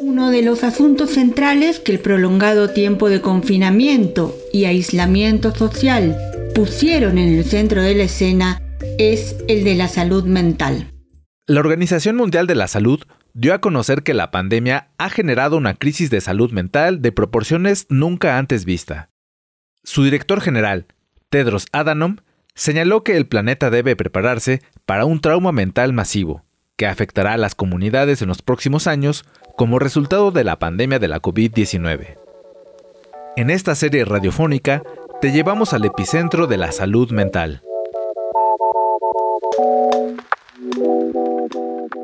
Uno 0.00 0.30
de 0.30 0.42
los 0.42 0.64
asuntos 0.64 1.10
centrales 1.10 1.80
que 1.80 1.92
el 1.92 2.00
prolongado 2.00 2.68
tiempo 2.68 3.08
de 3.08 3.22
confinamiento 3.22 4.36
y 4.52 4.66
aislamiento 4.66 5.54
social 5.54 6.18
pusieron 6.54 7.16
en 7.16 7.38
el 7.38 7.44
centro 7.44 7.80
de 7.82 7.94
la 7.94 8.02
escena 8.02 8.60
es 8.98 9.36
el 9.48 9.64
de 9.64 9.76
la 9.76 9.88
salud 9.88 10.24
mental. 10.24 10.92
La 11.46 11.60
Organización 11.60 12.16
Mundial 12.16 12.46
de 12.46 12.54
la 12.54 12.68
Salud 12.68 13.00
dio 13.32 13.54
a 13.54 13.62
conocer 13.62 14.02
que 14.02 14.12
la 14.12 14.30
pandemia 14.30 14.90
ha 14.98 15.08
generado 15.08 15.56
una 15.56 15.72
crisis 15.72 16.10
de 16.10 16.20
salud 16.20 16.52
mental 16.52 17.00
de 17.00 17.12
proporciones 17.12 17.86
nunca 17.88 18.36
antes 18.36 18.66
vista. 18.66 19.08
Su 19.84 20.04
director 20.04 20.42
general, 20.42 20.86
Tedros 21.30 21.64
Adhanom, 21.72 22.16
señaló 22.58 23.04
que 23.04 23.16
el 23.16 23.26
planeta 23.26 23.70
debe 23.70 23.94
prepararse 23.94 24.60
para 24.84 25.04
un 25.04 25.20
trauma 25.20 25.52
mental 25.52 25.92
masivo, 25.92 26.42
que 26.76 26.86
afectará 26.86 27.34
a 27.34 27.38
las 27.38 27.54
comunidades 27.54 28.20
en 28.20 28.28
los 28.28 28.42
próximos 28.42 28.88
años 28.88 29.24
como 29.56 29.78
resultado 29.78 30.32
de 30.32 30.42
la 30.42 30.58
pandemia 30.58 30.98
de 30.98 31.08
la 31.08 31.22
COVID-19. 31.22 32.18
En 33.36 33.50
esta 33.50 33.76
serie 33.76 34.04
radiofónica 34.04 34.82
te 35.20 35.30
llevamos 35.30 35.72
al 35.72 35.84
epicentro 35.84 36.48
de 36.48 36.56
la 36.56 36.72
salud 36.72 37.12
mental. 37.12 37.62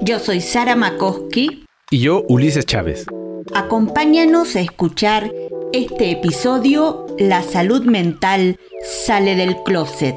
Yo 0.00 0.20
soy 0.20 0.40
Sara 0.40 0.76
Makoski. 0.76 1.66
Y 1.90 1.98
yo, 1.98 2.22
Ulises 2.28 2.64
Chávez. 2.64 3.06
Acompáñanos 3.54 4.54
a 4.54 4.60
escuchar 4.60 5.30
este 5.74 6.12
episodio 6.12 7.04
La 7.18 7.42
salud 7.42 7.84
mental 7.84 8.60
sale 8.84 9.34
del 9.34 9.56
closet. 9.64 10.14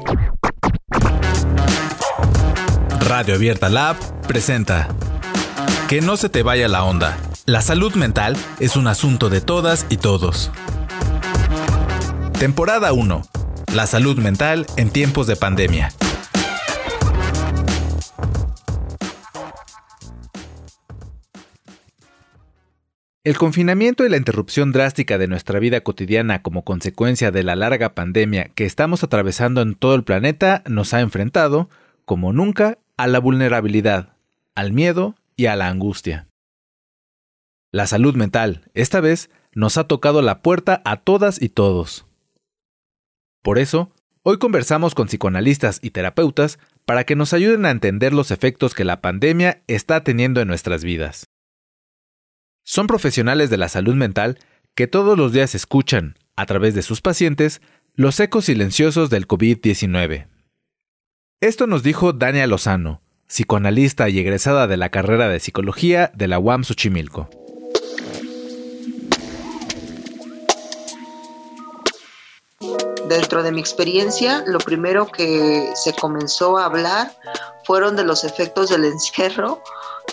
Radio 3.08 3.36
Abierta 3.36 3.70
Lab 3.70 3.96
presenta 4.26 4.86
Que 5.88 6.02
no 6.02 6.18
se 6.18 6.28
te 6.28 6.42
vaya 6.42 6.68
la 6.68 6.84
onda. 6.84 7.16
La 7.46 7.62
salud 7.62 7.94
mental 7.94 8.36
es 8.60 8.76
un 8.76 8.86
asunto 8.86 9.30
de 9.30 9.40
todas 9.40 9.86
y 9.88 9.96
todos. 9.96 10.52
Temporada 12.38 12.92
1. 12.92 13.22
La 13.72 13.86
salud 13.86 14.18
mental 14.18 14.66
en 14.76 14.90
tiempos 14.90 15.26
de 15.26 15.36
pandemia. 15.36 15.90
El 23.24 23.38
confinamiento 23.38 24.04
y 24.04 24.10
la 24.10 24.18
interrupción 24.18 24.70
drástica 24.70 25.16
de 25.16 25.28
nuestra 25.28 25.58
vida 25.58 25.80
cotidiana 25.80 26.42
como 26.42 26.62
consecuencia 26.62 27.30
de 27.30 27.42
la 27.42 27.56
larga 27.56 27.94
pandemia 27.94 28.50
que 28.54 28.66
estamos 28.66 29.02
atravesando 29.02 29.62
en 29.62 29.76
todo 29.76 29.94
el 29.94 30.04
planeta 30.04 30.62
nos 30.66 30.92
ha 30.92 31.00
enfrentado, 31.00 31.70
como 32.04 32.34
nunca, 32.34 32.76
a 32.98 33.06
la 33.06 33.20
vulnerabilidad, 33.20 34.16
al 34.54 34.72
miedo 34.72 35.14
y 35.36 35.46
a 35.46 35.56
la 35.56 35.68
angustia. 35.68 36.28
La 37.70 37.86
salud 37.86 38.14
mental, 38.16 38.70
esta 38.74 39.00
vez, 39.00 39.30
nos 39.54 39.78
ha 39.78 39.84
tocado 39.84 40.20
la 40.20 40.42
puerta 40.42 40.82
a 40.84 40.96
todas 40.96 41.40
y 41.40 41.48
todos. 41.48 42.06
Por 43.42 43.58
eso, 43.58 43.92
hoy 44.24 44.38
conversamos 44.38 44.94
con 44.94 45.06
psicoanalistas 45.06 45.78
y 45.80 45.90
terapeutas 45.90 46.58
para 46.84 47.04
que 47.04 47.14
nos 47.14 47.32
ayuden 47.32 47.66
a 47.66 47.70
entender 47.70 48.12
los 48.12 48.32
efectos 48.32 48.74
que 48.74 48.84
la 48.84 49.00
pandemia 49.00 49.62
está 49.68 50.02
teniendo 50.02 50.40
en 50.40 50.48
nuestras 50.48 50.82
vidas. 50.82 51.24
Son 52.64 52.86
profesionales 52.88 53.48
de 53.48 53.58
la 53.58 53.68
salud 53.68 53.94
mental 53.94 54.38
que 54.74 54.88
todos 54.88 55.16
los 55.16 55.32
días 55.32 55.54
escuchan, 55.54 56.18
a 56.34 56.46
través 56.46 56.74
de 56.74 56.82
sus 56.82 57.00
pacientes, 57.00 57.62
los 57.94 58.18
ecos 58.18 58.46
silenciosos 58.46 59.08
del 59.08 59.28
COVID-19. 59.28 60.26
Esto 61.40 61.68
nos 61.68 61.84
dijo 61.84 62.12
Dania 62.12 62.48
Lozano, 62.48 63.00
psicoanalista 63.28 64.08
y 64.08 64.18
egresada 64.18 64.66
de 64.66 64.76
la 64.76 64.88
carrera 64.88 65.28
de 65.28 65.38
psicología 65.38 66.10
de 66.12 66.26
la 66.26 66.40
UAM 66.40 66.64
Xochimilco. 66.64 67.30
Dentro 73.08 73.44
de 73.44 73.52
mi 73.52 73.60
experiencia, 73.60 74.42
lo 74.48 74.58
primero 74.58 75.06
que 75.06 75.70
se 75.76 75.92
comenzó 75.92 76.58
a 76.58 76.64
hablar 76.64 77.12
fueron 77.62 77.94
de 77.94 78.02
los 78.02 78.24
efectos 78.24 78.70
del 78.70 78.86
encierro 78.86 79.62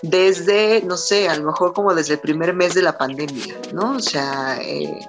desde, 0.03 0.83
no 0.83 0.95
sé, 0.95 1.27
a 1.27 1.35
lo 1.37 1.45
mejor 1.45 1.73
como 1.73 1.95
desde 1.95 2.13
el 2.13 2.19
primer 2.19 2.53
mes 2.53 2.75
de 2.75 2.83
la 2.83 2.99
pandemia, 2.99 3.55
¿no? 3.73 3.95
O 3.95 3.99
sea, 3.99 4.59
eh, 4.61 4.99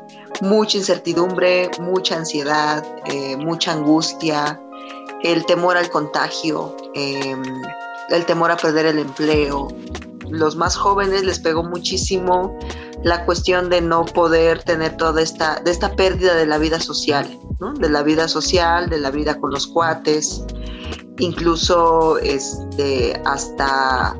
mucha 0.41 0.79
incertidumbre, 0.79 1.71
mucha 1.79 2.17
ansiedad, 2.17 2.83
eh, 3.05 3.37
mucha 3.37 3.73
angustia, 3.73 4.59
el 5.27 5.45
temor 5.45 5.77
al 5.77 5.91
contagio, 5.91 6.77
em, 6.95 7.43
el 8.11 8.25
temor 8.27 8.51
a 8.51 8.57
perder 8.57 8.87
el 8.87 8.99
empleo. 9.01 9.69
Los 10.31 10.57
más 10.57 10.77
jóvenes 10.77 11.25
les 11.25 11.39
pegó 11.41 11.65
muchísimo 11.65 12.57
la 13.03 13.25
cuestión 13.25 13.69
de 13.69 13.81
no 13.81 14.05
poder 14.05 14.63
tener 14.63 14.97
toda 14.97 15.23
esta, 15.23 15.61
de 15.61 15.71
esta 15.71 15.95
pérdida 15.97 16.35
de 16.35 16.47
la 16.47 16.59
vida 16.59 16.81
social. 16.81 17.39
De 17.79 17.89
la 17.89 18.03
vida 18.03 18.29
social, 18.29 18.89
de 18.89 18.99
la 18.99 19.11
vida 19.11 19.41
con 19.41 19.51
los 19.51 19.67
cuates, 19.67 20.45
incluso 21.19 22.19
este, 22.19 23.21
hasta 23.25 24.15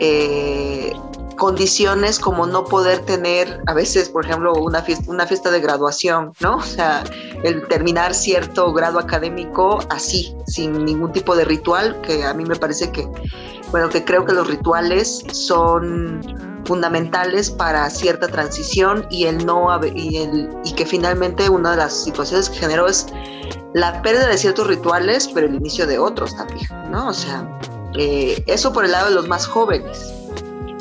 eh, 0.00 0.92
condiciones 1.36 2.18
como 2.18 2.46
no 2.46 2.64
poder 2.64 3.00
tener 3.00 3.60
a 3.66 3.74
veces, 3.74 4.08
por 4.08 4.24
ejemplo, 4.24 4.52
una 4.54 4.82
fiesta, 4.82 5.10
una 5.10 5.26
fiesta 5.26 5.50
de 5.50 5.60
graduación, 5.60 6.32
¿no? 6.40 6.56
O 6.56 6.62
sea, 6.62 7.04
el 7.42 7.66
terminar 7.68 8.14
cierto 8.14 8.72
grado 8.72 8.98
académico 8.98 9.80
así, 9.90 10.34
sin 10.46 10.84
ningún 10.84 11.12
tipo 11.12 11.36
de 11.36 11.44
ritual, 11.44 12.00
que 12.02 12.24
a 12.24 12.34
mí 12.34 12.44
me 12.44 12.56
parece 12.56 12.90
que, 12.90 13.08
bueno, 13.70 13.88
que 13.88 14.04
creo 14.04 14.24
que 14.24 14.32
los 14.32 14.46
rituales 14.46 15.24
son 15.32 16.20
fundamentales 16.64 17.50
para 17.50 17.88
cierta 17.90 18.28
transición 18.28 19.06
y 19.10 19.24
el 19.24 19.44
no 19.44 19.68
y, 19.84 20.16
el, 20.18 20.48
y 20.64 20.72
que 20.72 20.86
finalmente 20.86 21.48
una 21.48 21.72
de 21.72 21.78
las 21.78 22.04
situaciones 22.04 22.48
que 22.48 22.58
generó 22.58 22.86
es 22.86 23.06
la 23.74 24.02
pérdida 24.02 24.28
de 24.28 24.38
ciertos 24.38 24.66
rituales, 24.66 25.28
pero 25.34 25.46
el 25.46 25.54
inicio 25.54 25.86
de 25.86 25.98
otros 25.98 26.36
también, 26.36 26.68
¿no? 26.90 27.08
O 27.08 27.14
sea, 27.14 27.48
eh, 27.94 28.42
eso 28.46 28.72
por 28.72 28.84
el 28.84 28.92
lado 28.92 29.08
de 29.08 29.14
los 29.14 29.28
más 29.28 29.46
jóvenes. 29.46 30.12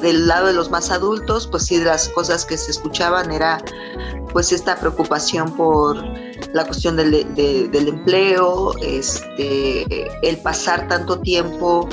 Del 0.01 0.27
lado 0.27 0.47
de 0.47 0.53
los 0.53 0.71
más 0.71 0.91
adultos, 0.91 1.47
pues 1.47 1.65
sí, 1.65 1.79
las 1.79 2.09
cosas 2.09 2.45
que 2.45 2.57
se 2.57 2.71
escuchaban 2.71 3.31
era 3.31 3.63
pues 4.31 4.51
esta 4.51 4.75
preocupación 4.77 5.55
por 5.55 5.97
la 6.53 6.65
cuestión 6.65 6.95
del, 6.95 7.13
empleo, 7.73 8.73
este, 8.81 10.07
el 10.27 10.37
pasar 10.37 10.87
tanto 10.87 11.19
tiempo 11.19 11.87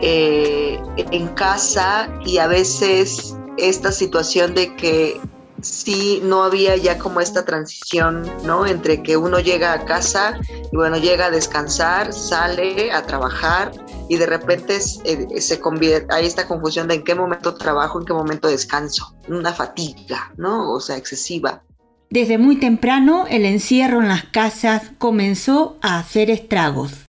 eh, 0.00 0.80
en 0.96 1.28
casa 1.28 2.08
y 2.24 2.38
a 2.38 2.46
veces 2.46 3.36
esta 3.56 3.90
situación 3.90 4.54
de 4.54 4.74
que 4.76 5.20
sí 5.62 6.20
no 6.22 6.42
había 6.42 6.76
ya 6.76 6.98
como 6.98 7.20
esta 7.20 7.44
transición, 7.44 8.30
¿no? 8.44 8.66
Entre 8.66 9.02
que 9.02 9.16
uno 9.16 9.40
llega 9.40 9.72
a 9.72 9.84
casa 9.84 10.38
y 10.50 10.76
bueno, 10.76 10.96
llega 10.98 11.26
a 11.26 11.30
descansar, 11.30 12.12
sale 12.12 12.92
a 12.92 13.06
trabajar 13.06 13.72
y 14.08 14.16
de 14.16 14.26
repente 14.26 14.78
eh, 15.04 15.40
se 15.40 15.60
convierte, 15.60 16.14
hay 16.14 16.26
esta 16.26 16.46
confusión 16.46 16.88
de 16.88 16.94
en 16.94 17.04
qué 17.04 17.14
momento 17.14 17.54
trabajo, 17.54 17.98
en 17.98 18.06
qué 18.06 18.12
momento 18.12 18.48
descanso, 18.48 19.16
una 19.28 19.52
fatiga, 19.52 20.32
¿no? 20.36 20.72
O 20.72 20.80
sea, 20.80 20.96
excesiva. 20.96 21.62
Desde 22.10 22.38
muy 22.38 22.56
temprano 22.56 23.26
el 23.28 23.44
encierro 23.44 24.00
en 24.00 24.08
las 24.08 24.24
casas 24.24 24.92
comenzó 24.98 25.76
a 25.82 25.98
hacer 25.98 26.30
estragos. 26.30 27.06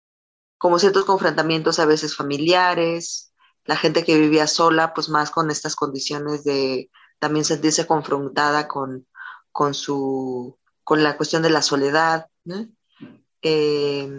Como 0.58 0.78
ciertos 0.78 1.04
confrontamientos 1.04 1.78
a 1.78 1.86
veces 1.86 2.14
familiares, 2.14 3.32
la 3.64 3.76
gente 3.76 4.04
que 4.04 4.18
vivía 4.18 4.46
sola, 4.46 4.92
pues 4.92 5.08
más 5.08 5.30
con 5.30 5.50
estas 5.50 5.76
condiciones 5.76 6.44
de 6.44 6.90
también 7.22 7.44
sentirse 7.44 7.86
confrontada 7.86 8.66
con, 8.66 9.06
con, 9.52 9.74
su, 9.74 10.58
con 10.82 11.04
la 11.04 11.16
cuestión 11.16 11.40
de 11.40 11.50
la 11.50 11.62
soledad. 11.62 12.26
Eh, 13.40 14.10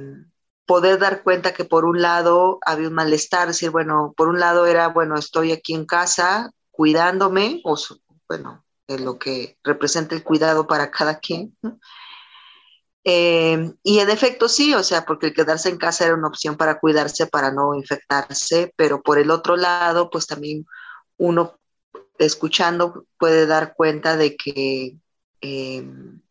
poder 0.66 1.00
dar 1.00 1.22
cuenta 1.22 1.54
que 1.54 1.66
por 1.66 1.83
un 1.83 2.01
lado 2.01 2.60
había 2.66 2.88
un 2.88 2.94
malestar, 2.94 3.50
decir, 3.50 3.72
bueno, 3.72 4.13
por 4.16 4.30
un 4.30 4.39
lado 4.39 4.66
era, 4.68 4.88
bueno, 4.88 5.16
estoy 5.18 5.51
aquí 5.51 5.74
en 5.74 5.86
casa 5.86 6.51
cuidándome, 6.72 7.60
o 7.66 7.75
bueno, 8.30 8.63
lo 8.88 9.19
que 9.19 9.57
representa 9.66 10.16
el 10.16 10.24
cuidado 10.24 10.66
para 10.66 10.89
cada 10.89 11.19
quien. 11.19 11.57
Eh, 13.04 13.69
y 13.83 14.00
en 14.00 14.10
efecto 14.10 14.48
sí, 14.48 14.74
o 14.75 14.81
sea, 14.81 15.04
porque 15.04 15.25
el 15.25 15.33
quedarse 15.33 15.68
en 15.68 15.78
casa 15.78 16.06
era 16.06 16.16
una 16.16 16.30
opción 16.30 16.56
para 16.56 16.80
cuidarse, 16.80 17.28
para 17.28 17.51
no 17.51 17.75
infectarse, 17.75 18.74
pero 18.78 19.01
por 19.01 19.19
el 19.19 19.30
otro 19.30 19.57
lado, 19.57 20.10
pues 20.10 20.25
también 20.25 20.66
uno 21.18 21.60
escuchando 22.18 23.06
puede 23.18 23.45
dar 23.45 23.75
cuenta 23.75 24.18
de 24.18 24.36
que 24.36 24.98
em, 25.42 26.21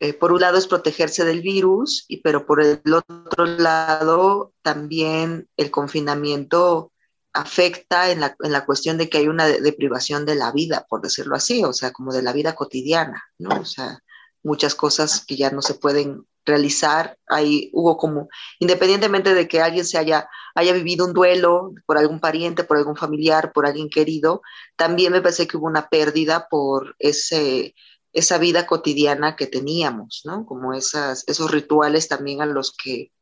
eh, 0.00 0.14
por 0.14 0.32
un 0.32 0.40
lado 0.40 0.58
es 0.58 0.66
protegerse 0.66 1.24
del 1.24 1.42
virus, 1.42 2.04
y, 2.08 2.18
pero 2.22 2.46
por 2.46 2.62
el 2.62 2.80
otro 2.92 3.46
lado 3.46 4.52
también 4.62 5.48
el 5.56 5.70
confinamiento 5.70 6.92
afecta 7.32 8.10
en 8.10 8.20
la, 8.20 8.36
en 8.42 8.52
la 8.52 8.64
cuestión 8.64 8.96
de 8.98 9.08
que 9.08 9.18
hay 9.18 9.28
una 9.28 9.46
deprivación 9.46 10.24
de 10.24 10.36
la 10.36 10.52
vida, 10.52 10.86
por 10.88 11.02
decirlo 11.02 11.36
así, 11.36 11.64
o 11.64 11.72
sea, 11.72 11.92
como 11.92 12.12
de 12.12 12.22
la 12.22 12.32
vida 12.32 12.54
cotidiana, 12.54 13.22
¿no? 13.38 13.60
O 13.60 13.64
sea, 13.64 14.00
muchas 14.42 14.74
cosas 14.74 15.24
que 15.26 15.36
ya 15.36 15.50
no 15.50 15.62
se 15.62 15.74
pueden 15.74 16.26
realizar. 16.48 17.16
Ahí 17.28 17.70
hubo 17.72 17.96
como, 17.96 18.28
independientemente 18.58 19.34
de 19.34 19.46
que 19.46 19.60
alguien 19.60 19.84
se 19.84 19.98
haya, 19.98 20.28
haya 20.54 20.72
vivido 20.72 21.06
un 21.06 21.12
duelo 21.12 21.72
por 21.86 21.98
algún 21.98 22.20
pariente, 22.20 22.64
por 22.64 22.76
algún 22.76 22.96
familiar, 22.96 23.52
por 23.52 23.66
alguien 23.66 23.88
querido, 23.88 24.42
también 24.76 25.12
me 25.12 25.20
parece 25.20 25.46
que 25.46 25.56
hubo 25.56 25.66
una 25.66 25.88
pérdida 25.88 26.48
por 26.50 26.96
ese, 26.98 27.74
esa 28.12 28.38
vida 28.38 28.66
cotidiana 28.66 29.36
que 29.36 29.46
teníamos, 29.46 30.22
¿no? 30.24 30.44
Como 30.46 30.74
esas, 30.74 31.24
esos 31.28 31.50
rituales 31.50 32.08
también 32.08 32.42
a 32.42 32.46
los 32.46 32.74
que 32.76 33.12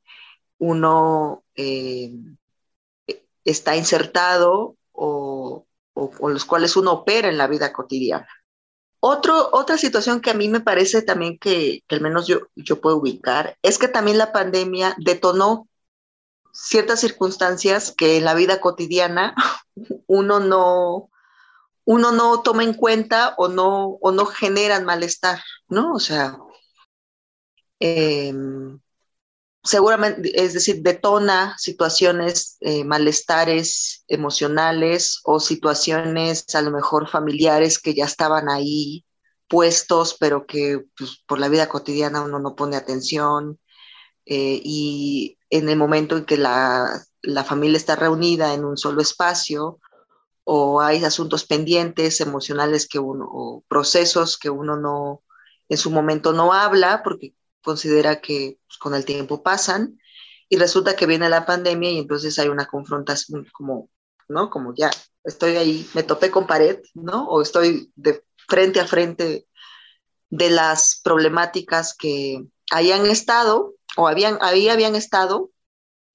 uno 0.58 1.44
eh, 1.54 2.12
está 3.44 3.76
insertado 3.76 4.76
o, 4.92 5.66
o, 5.94 6.28
los 6.28 6.44
cuales 6.44 6.76
uno 6.76 6.92
opera 6.92 7.28
en 7.28 7.38
la 7.38 7.46
vida 7.46 7.72
cotidiana. 7.72 8.28
Otro, 9.00 9.50
otra 9.52 9.78
situación 9.78 10.20
que 10.20 10.30
a 10.30 10.34
mí 10.34 10.48
me 10.48 10.60
parece 10.60 11.02
también 11.02 11.38
que, 11.38 11.82
al 11.88 12.00
menos 12.00 12.26
yo, 12.26 12.40
yo 12.56 12.80
puedo 12.80 12.96
ubicar 12.96 13.56
es 13.62 13.78
que 13.78 13.88
también 13.88 14.18
la 14.18 14.32
pandemia 14.32 14.94
detonó 14.98 15.68
ciertas 16.52 17.00
circunstancias 17.00 17.92
que 17.92 18.16
en 18.16 18.24
la 18.24 18.34
vida 18.34 18.60
cotidiana 18.60 19.34
uno 20.06 20.40
no, 20.40 21.10
uno 21.84 22.12
no 22.12 22.42
toma 22.42 22.64
en 22.64 22.74
cuenta 22.74 23.34
o 23.36 23.48
no, 23.48 23.98
o 24.00 24.12
no 24.12 24.26
generan 24.26 24.84
malestar, 24.84 25.40
¿no? 25.68 25.92
O 25.92 26.00
sea, 26.00 26.38
eh, 27.80 28.32
seguramente, 29.66 30.42
es 30.42 30.54
decir, 30.54 30.82
detona 30.82 31.56
situaciones, 31.58 32.56
eh, 32.60 32.84
malestares 32.84 34.04
emocionales 34.08 35.20
o 35.24 35.40
situaciones 35.40 36.54
a 36.54 36.62
lo 36.62 36.70
mejor 36.70 37.08
familiares 37.08 37.78
que 37.78 37.94
ya 37.94 38.04
estaban 38.04 38.48
ahí 38.48 39.04
puestos, 39.48 40.16
pero 40.18 40.46
que 40.46 40.84
pues, 40.96 41.22
por 41.26 41.38
la 41.38 41.48
vida 41.48 41.68
cotidiana 41.68 42.22
uno 42.22 42.38
no 42.38 42.56
pone 42.56 42.76
atención. 42.76 43.58
Eh, 44.24 44.60
y 44.64 45.38
en 45.50 45.68
el 45.68 45.76
momento 45.76 46.16
en 46.16 46.24
que 46.24 46.36
la, 46.36 46.88
la, 47.22 47.44
familia 47.44 47.76
está 47.76 47.94
reunida 47.96 48.54
en 48.54 48.64
un 48.64 48.76
solo 48.76 49.00
espacio, 49.00 49.80
o 50.44 50.80
hay 50.80 51.04
asuntos 51.04 51.44
pendientes 51.44 52.20
emocionales 52.20 52.88
que 52.88 52.98
uno, 52.98 53.26
o 53.28 53.64
procesos 53.68 54.38
que 54.38 54.50
uno 54.50 54.76
no, 54.76 55.22
en 55.68 55.78
su 55.78 55.90
momento 55.90 56.32
no 56.32 56.52
habla, 56.52 57.02
porque 57.04 57.34
considera 57.66 58.20
que 58.20 58.60
pues, 58.68 58.78
con 58.78 58.94
el 58.94 59.04
tiempo 59.04 59.42
pasan 59.42 60.00
y 60.48 60.56
resulta 60.56 60.94
que 60.94 61.06
viene 61.06 61.28
la 61.28 61.44
pandemia 61.44 61.90
y 61.90 61.98
entonces 61.98 62.38
hay 62.38 62.48
una 62.48 62.66
confrontación 62.66 63.44
como, 63.52 63.90
¿no? 64.28 64.50
Como 64.50 64.72
ya 64.76 64.88
estoy 65.24 65.56
ahí, 65.56 65.90
me 65.92 66.04
topé 66.04 66.30
con 66.30 66.46
pared, 66.46 66.78
¿no? 66.94 67.26
O 67.26 67.42
estoy 67.42 67.90
de 67.96 68.24
frente 68.46 68.78
a 68.78 68.86
frente 68.86 69.48
de 70.30 70.50
las 70.50 71.00
problemáticas 71.02 71.96
que 71.98 72.44
hayan 72.70 73.06
estado 73.06 73.74
o 73.96 74.06
habían, 74.06 74.38
ahí 74.40 74.68
habían 74.68 74.94
estado 74.94 75.50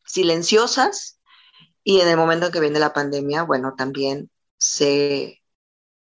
silenciosas 0.06 1.20
y 1.84 2.00
en 2.00 2.08
el 2.08 2.16
momento 2.16 2.46
en 2.46 2.52
que 2.54 2.62
viene 2.62 2.80
la 2.80 2.94
pandemia, 2.94 3.44
bueno, 3.44 3.74
también 3.78 4.30
se, 4.58 5.42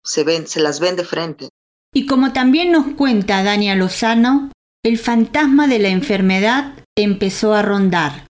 se, 0.05 0.23
ven, 0.23 0.47
se 0.47 0.61
las 0.61 0.79
ven 0.79 0.95
de 0.95 1.05
frente. 1.05 1.49
Y 1.93 2.07
como 2.07 2.33
también 2.33 2.71
nos 2.71 2.95
cuenta 2.95 3.43
Dania 3.43 3.75
Lozano, 3.75 4.53
el 4.85 4.99
fantasma 4.99 5.67
de 5.67 5.79
la 5.79 5.89
enfermedad 5.89 6.75
empezó 6.95 7.55
a 7.55 7.63
rondar. 7.63 8.27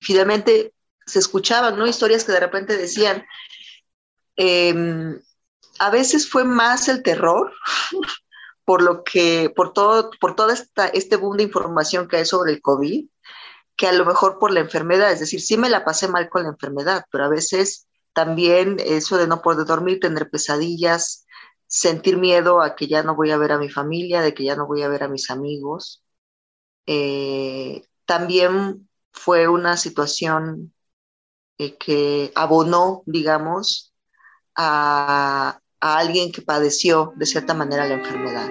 Finalmente 0.00 0.72
se 1.04 1.18
escuchaban 1.18 1.76
¿no? 1.76 1.86
historias 1.86 2.24
que 2.24 2.32
de 2.32 2.40
repente 2.40 2.76
decían, 2.76 3.26
em, 4.36 5.20
a 5.80 5.90
veces 5.90 6.30
fue 6.30 6.44
más 6.44 6.88
el 6.88 7.02
terror 7.02 7.52
por 8.64 8.82
lo 8.82 9.02
que, 9.02 9.50
por 9.54 9.72
todo, 9.72 10.10
por 10.20 10.36
toda 10.36 10.54
esta, 10.54 10.86
este 10.86 11.16
boom 11.16 11.36
de 11.36 11.42
información 11.44 12.06
que 12.06 12.18
hay 12.18 12.24
sobre 12.24 12.52
el 12.52 12.62
COVID, 12.62 13.06
que 13.76 13.86
a 13.88 13.92
lo 13.92 14.04
mejor 14.04 14.38
por 14.38 14.52
la 14.52 14.60
enfermedad, 14.60 15.10
es 15.10 15.20
decir, 15.20 15.40
sí 15.40 15.56
me 15.56 15.70
la 15.70 15.84
pasé 15.84 16.06
mal 16.06 16.28
con 16.28 16.44
la 16.44 16.50
enfermedad, 16.50 17.04
pero 17.10 17.24
a 17.24 17.28
veces 17.28 17.88
también 18.12 18.76
eso 18.78 19.16
de 19.16 19.26
no 19.26 19.42
poder 19.42 19.66
dormir, 19.66 20.00
tener 20.00 20.30
pesadillas, 20.30 21.26
sentir 21.68 22.16
miedo 22.16 22.62
a 22.62 22.74
que 22.74 22.88
ya 22.88 23.02
no 23.02 23.14
voy 23.14 23.30
a 23.30 23.36
ver 23.36 23.52
a 23.52 23.58
mi 23.58 23.68
familia, 23.68 24.22
de 24.22 24.34
que 24.34 24.44
ya 24.44 24.56
no 24.56 24.66
voy 24.66 24.82
a 24.82 24.88
ver 24.88 25.04
a 25.04 25.08
mis 25.08 25.30
amigos. 25.30 26.02
Eh, 26.86 27.84
también 28.06 28.88
fue 29.12 29.48
una 29.48 29.76
situación 29.76 30.72
eh, 31.58 31.76
que 31.76 32.32
abonó, 32.34 33.02
digamos, 33.06 33.94
a, 34.56 35.60
a 35.80 35.98
alguien 35.98 36.32
que 36.32 36.42
padeció 36.42 37.12
de 37.16 37.26
cierta 37.26 37.54
manera 37.54 37.86
la 37.86 37.94
enfermedad. 37.94 38.50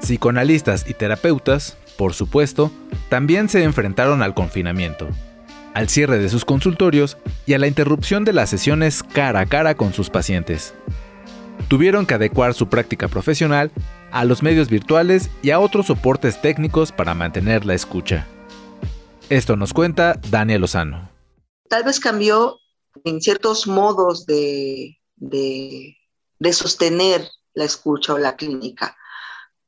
Psicoanalistas 0.00 0.88
y 0.88 0.94
terapeutas 0.94 1.78
por 1.96 2.14
supuesto, 2.14 2.70
también 3.14 3.48
se 3.48 3.62
enfrentaron 3.62 4.24
al 4.24 4.34
confinamiento, 4.34 5.08
al 5.72 5.88
cierre 5.88 6.18
de 6.18 6.28
sus 6.28 6.44
consultorios 6.44 7.16
y 7.46 7.52
a 7.52 7.60
la 7.60 7.68
interrupción 7.68 8.24
de 8.24 8.32
las 8.32 8.50
sesiones 8.50 9.04
cara 9.04 9.38
a 9.38 9.46
cara 9.46 9.76
con 9.76 9.94
sus 9.94 10.10
pacientes. 10.10 10.74
Tuvieron 11.68 12.06
que 12.06 12.14
adecuar 12.14 12.54
su 12.54 12.68
práctica 12.68 13.06
profesional 13.06 13.70
a 14.10 14.24
los 14.24 14.42
medios 14.42 14.68
virtuales 14.68 15.30
y 15.42 15.50
a 15.52 15.60
otros 15.60 15.86
soportes 15.86 16.42
técnicos 16.42 16.90
para 16.90 17.14
mantener 17.14 17.64
la 17.64 17.74
escucha. 17.74 18.26
Esto 19.30 19.54
nos 19.54 19.72
cuenta 19.72 20.18
Daniel 20.28 20.62
Lozano. 20.62 21.08
Tal 21.68 21.84
vez 21.84 22.00
cambió 22.00 22.58
en 23.04 23.20
ciertos 23.20 23.68
modos 23.68 24.26
de, 24.26 24.98
de, 25.14 25.96
sostener 26.52 27.28
la 27.52 27.62
escucha 27.62 28.14
o 28.14 28.18
la 28.18 28.34
clínica 28.34 28.96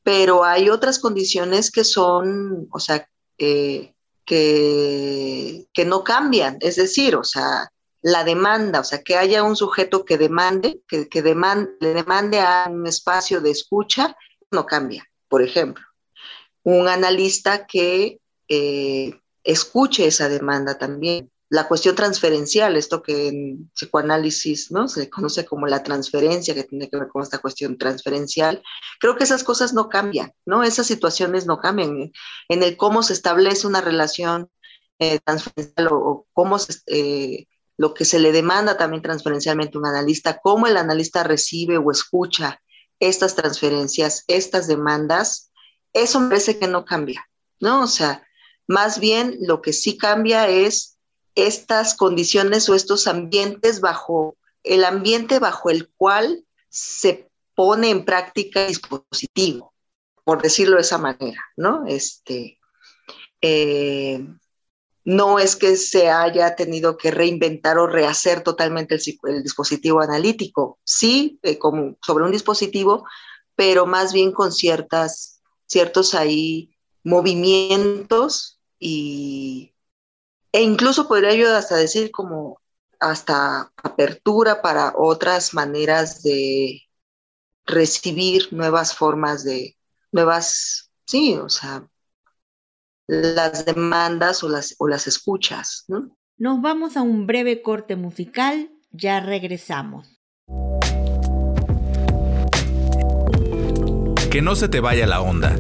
pero 0.03 0.45
hay 0.45 0.71
otras 0.71 1.01
condiciones 1.01 1.73
que 1.73 1.83
son, 1.83 2.69
o 2.71 2.79
sea, 2.79 3.09
que, 3.37 3.95
que 4.25 5.85
no 5.85 6.05
cambian, 6.05 6.59
es 6.61 6.77
decir, 6.77 7.17
o 7.17 7.25
sea, 7.25 7.71
la 8.03 8.23
demanda, 8.23 8.81
o 8.81 8.85
sea, 8.85 9.03
que 9.03 9.17
haya 9.17 9.43
un 9.43 9.57
sujeto 9.57 10.05
que 10.05 10.17
demande, 10.17 10.81
que, 10.87 11.09
que 11.09 11.23
le 11.23 11.95
demande 11.95 12.41
a 12.41 12.69
un 12.71 12.87
espacio 12.87 13.41
de 13.41 13.51
escucha, 13.51 14.17
no 14.53 14.65
cambia, 14.65 15.05
por 15.29 15.43
ejemplo. 15.43 15.85
Un 16.63 16.87
analista 16.87 17.67
que 17.67 18.21
eh, 18.49 19.21
escuche 19.43 20.07
esa 20.07 20.29
demanda 20.29 20.79
también 20.79 21.33
la 21.49 21.69
cuestión 21.69 21.95
transferencial, 21.95 22.77
esto 22.77 23.03
que 23.03 23.29
en 23.29 23.71
psicoanálisis 23.75 24.73
¿no? 24.73 24.89
se 24.89 25.09
conoce 25.09 25.45
como 25.45 25.67
la 25.67 25.83
transferencia, 25.83 26.55
que 26.55 26.65
tiene 26.65 26.89
que 26.89 26.99
ver 26.99 27.09
con 27.09 27.23
esta 27.23 27.39
cuestión 27.39 27.79
transferencial, 27.79 28.63
creo 28.99 29.17
que 29.17 29.25
esas 29.25 29.45
cosas 29.45 29.73
no 29.73 29.89
cambian, 29.89 30.33
¿no? 30.45 30.65
Esas 30.65 30.87
situaciones 30.87 31.47
no 31.47 31.59
cambian 31.59 32.13
en 32.49 32.63
el 32.63 32.77
cómo 32.77 33.03
se 33.03 33.13
establece 33.13 33.67
una 33.67 33.81
relación 33.81 34.51
eh, 34.99 35.21
transferencial 35.25 35.89
o, 35.93 36.27
cómo 36.33 36.57
eh, 36.87 37.47
lo 37.77 37.95
que 37.95 38.05
se 38.05 38.19
le 38.19 38.33
demanda 38.33 38.77
también 38.77 39.03
transferencialmente 39.03 39.77
a 39.77 39.81
un 39.81 39.87
analista, 39.87 40.41
cómo 40.43 40.67
el 40.67 40.77
analista 40.77 41.23
recibe 41.23 41.79
o 41.79 41.93
escucha 41.93 42.61
estas 42.99 43.37
transferencias, 43.37 44.25
estas 44.27 44.67
demandas, 44.67 45.53
eso 45.93 46.19
me 46.19 46.29
parece 46.29 46.59
que 46.59 46.67
no 46.67 46.85
cambia, 46.85 47.29
¿no? 47.61 47.83
O 47.83 47.87
sea, 47.87 48.27
más 48.67 48.99
bien 48.99 49.37
lo 49.41 49.63
que 49.63 49.73
sí 49.73 49.97
cambia 49.97 50.49
es 50.49 50.96
estas 51.37 51.95
condiciones 51.95 52.69
o 52.69 52.75
estos 52.75 53.07
ambientes 53.07 53.81
bajo 53.81 54.37
el 54.65 54.85
ambiente 54.85 55.39
bajo 55.39 55.71
el 55.71 55.89
cual 55.97 56.45
se 56.69 57.31
pone 57.55 57.91
en 57.91 58.05
práctica 58.05 58.63
el 58.63 58.69
dispositivo, 58.69 59.73
por 60.25 60.43
decirlo 60.43 60.77
de 60.77 60.83
esa 60.83 60.99
manera, 60.99 61.41
¿no? 61.57 61.87
Este, 61.87 62.59
eh, 63.41 64.27
no 65.05 65.39
es 65.39 65.55
que 65.55 65.77
se 65.77 66.11
haya 66.11 66.57
tenido 66.57 66.97
que 66.97 67.13
reinventar 67.13 67.79
o 67.79 67.87
rehacer 67.87 68.43
totalmente 68.43 68.97
el, 68.97 69.43
dispositivo 69.43 70.01
analítico, 70.01 70.81
sí, 70.83 71.39
eh, 71.43 71.59
como 71.59 71.97
sobre 72.05 72.25
un 72.25 72.33
dispositivo, 72.33 73.07
pero 73.55 73.87
más 73.87 74.13
bien 74.13 74.33
con 74.33 74.53
ciertas, 74.53 75.41
ciertos 75.67 76.15
ahí 76.15 76.77
movimientos 77.05 78.61
y 78.81 79.73
e 80.57 80.63
incluso 80.63 81.07
podría 81.07 81.35
yo 81.35 81.55
hasta 81.55 81.77
decir 81.77 82.11
como 82.11 82.63
hasta 82.99 83.71
apertura 83.77 84.63
para 84.63 84.95
otras 84.97 85.53
maneras 85.53 86.23
de 86.23 86.81
recibir 87.67 88.51
nuevas 88.55 88.95
formas 88.95 89.45
de, 89.45 89.77
nuevas, 90.13 90.91
sí, 91.05 91.37
o 91.37 91.51
sea, 91.51 91.87
las 93.07 93.67
demandas 93.67 94.43
o 94.45 94.49
las, 94.49 94.75
o 94.79 94.89
las 94.89 95.07
escuchas. 95.07 95.85
¿no? 95.89 96.17
Nos 96.39 96.63
vamos 96.63 96.97
a 96.97 97.03
un 97.03 97.27
breve 97.27 97.61
corte 97.61 97.95
musical, 97.95 98.71
ya 98.93 99.21
regresamos. 99.21 100.09
Que 104.31 104.41
no 104.41 104.57
se 104.57 104.71
te 104.71 104.81
vaya 104.81 105.07
la 105.07 105.21
onda. 105.21 105.55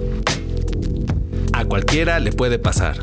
A 1.52 1.66
cualquiera 1.66 2.18
le 2.18 2.32
puede 2.32 2.58
pasar. 2.58 2.96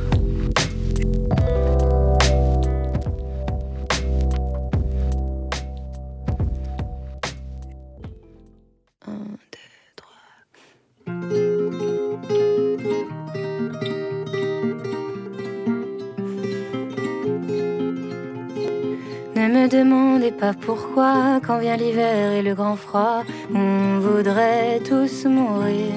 Ne 19.49 19.67
demandez 19.67 20.31
pas 20.31 20.53
pourquoi, 20.53 21.41
quand 21.45 21.57
vient 21.57 21.75
l'hiver 21.75 22.31
et 22.31 22.41
le 22.41 22.55
grand 22.55 22.77
froid, 22.77 23.23
on 23.53 23.99
voudrait 23.99 24.79
tous 24.79 25.25
mourir. 25.25 25.91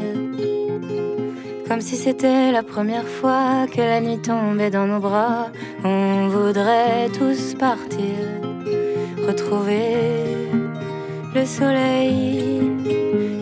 Comme 1.69 1.81
si 1.81 1.97
c'était 1.97 2.51
la 2.51 2.65
première 2.65 3.07
fois 3.07 3.67
que 3.73 3.81
la 3.81 4.01
nuit 4.01 4.19
tombait 4.19 4.71
dans 4.71 4.87
nos 4.87 4.99
bras, 4.99 5.47
on 5.85 6.27
voudrait 6.29 7.09
tous 7.17 7.55
partir, 7.55 8.19
retrouver 9.27 10.49
le 11.33 11.45
soleil 11.47 12.63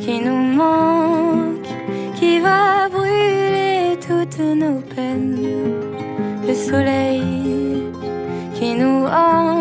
qui 0.02 0.20
nous 0.20 0.44
manque, 0.60 1.68
qui 2.14 2.40
va 2.40 2.88
brûler 2.90 3.98
toutes 4.06 4.38
nos 4.38 4.80
peines. 4.80 5.38
Le 6.46 6.54
soleil 6.54 7.84
qui 8.54 8.74
nous 8.74 9.06
hante, 9.06 9.53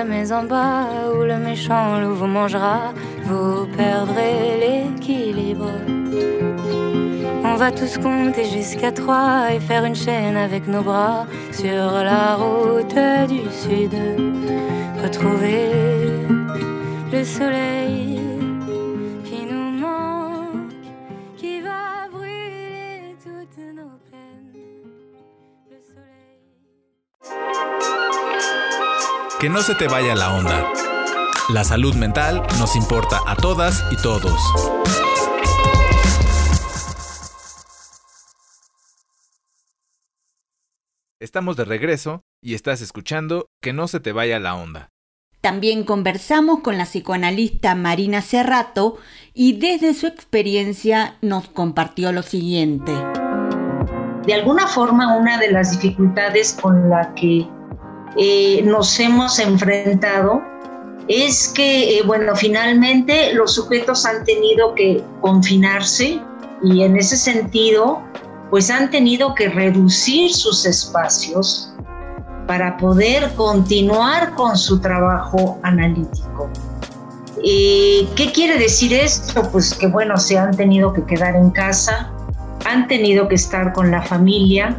jamais 0.00 0.32
en 0.32 0.44
bas 0.44 0.86
où 1.14 1.24
le 1.24 1.36
méchant 1.36 2.00
loup 2.00 2.14
vous 2.14 2.26
mangera, 2.26 2.94
vous 3.24 3.66
perdrez 3.76 4.38
l'équilibre. 4.62 5.70
On 7.44 7.54
va 7.56 7.70
tous 7.70 7.98
compter 7.98 8.46
jusqu'à 8.46 8.92
trois 8.92 9.52
et 9.52 9.60
faire 9.60 9.84
une 9.84 9.94
chaîne 9.94 10.38
avec 10.38 10.66
nos 10.66 10.82
bras 10.82 11.26
sur 11.52 11.84
la 12.10 12.36
route 12.36 12.98
du 13.28 13.42
sud. 13.62 13.94
Retrouver 15.02 15.68
le 17.12 17.22
soleil 17.22 17.99
Que 29.40 29.48
no 29.48 29.62
se 29.62 29.74
te 29.74 29.88
vaya 29.88 30.14
la 30.14 30.34
onda. 30.36 30.70
La 31.48 31.64
salud 31.64 31.94
mental 31.94 32.42
nos 32.58 32.76
importa 32.76 33.20
a 33.26 33.36
todas 33.36 33.82
y 33.90 33.96
todos. 33.96 34.38
Estamos 41.18 41.56
de 41.56 41.64
regreso 41.64 42.20
y 42.42 42.52
estás 42.52 42.82
escuchando 42.82 43.46
Que 43.62 43.72
no 43.72 43.88
se 43.88 43.98
te 43.98 44.12
vaya 44.12 44.38
la 44.38 44.56
onda. 44.56 44.90
También 45.40 45.84
conversamos 45.84 46.60
con 46.60 46.76
la 46.76 46.84
psicoanalista 46.84 47.74
Marina 47.74 48.20
Cerrato 48.20 48.98
y 49.32 49.58
desde 49.58 49.94
su 49.94 50.06
experiencia 50.06 51.16
nos 51.22 51.48
compartió 51.48 52.12
lo 52.12 52.20
siguiente. 52.20 52.92
De 54.26 54.34
alguna 54.34 54.66
forma, 54.66 55.16
una 55.16 55.38
de 55.38 55.50
las 55.50 55.80
dificultades 55.80 56.58
con 56.60 56.90
la 56.90 57.14
que 57.14 57.48
eh, 58.16 58.62
nos 58.64 58.98
hemos 58.98 59.38
enfrentado 59.38 60.42
es 61.08 61.48
que, 61.48 61.98
eh, 61.98 62.02
bueno, 62.06 62.36
finalmente 62.36 63.34
los 63.34 63.54
sujetos 63.54 64.06
han 64.06 64.24
tenido 64.24 64.74
que 64.74 65.02
confinarse 65.20 66.20
y 66.62 66.82
en 66.82 66.96
ese 66.96 67.16
sentido, 67.16 68.00
pues 68.50 68.70
han 68.70 68.90
tenido 68.90 69.34
que 69.34 69.48
reducir 69.48 70.32
sus 70.32 70.66
espacios 70.66 71.72
para 72.46 72.76
poder 72.76 73.32
continuar 73.34 74.34
con 74.34 74.56
su 74.56 74.80
trabajo 74.80 75.58
analítico. 75.62 76.48
Eh, 77.42 78.08
¿Qué 78.16 78.32
quiere 78.32 78.58
decir 78.58 78.92
esto? 78.92 79.42
Pues 79.50 79.74
que, 79.74 79.86
bueno, 79.86 80.16
se 80.18 80.38
han 80.38 80.56
tenido 80.56 80.92
que 80.92 81.04
quedar 81.04 81.36
en 81.36 81.50
casa, 81.50 82.12
han 82.66 82.86
tenido 82.86 83.28
que 83.28 83.36
estar 83.36 83.72
con 83.72 83.90
la 83.90 84.02
familia, 84.02 84.76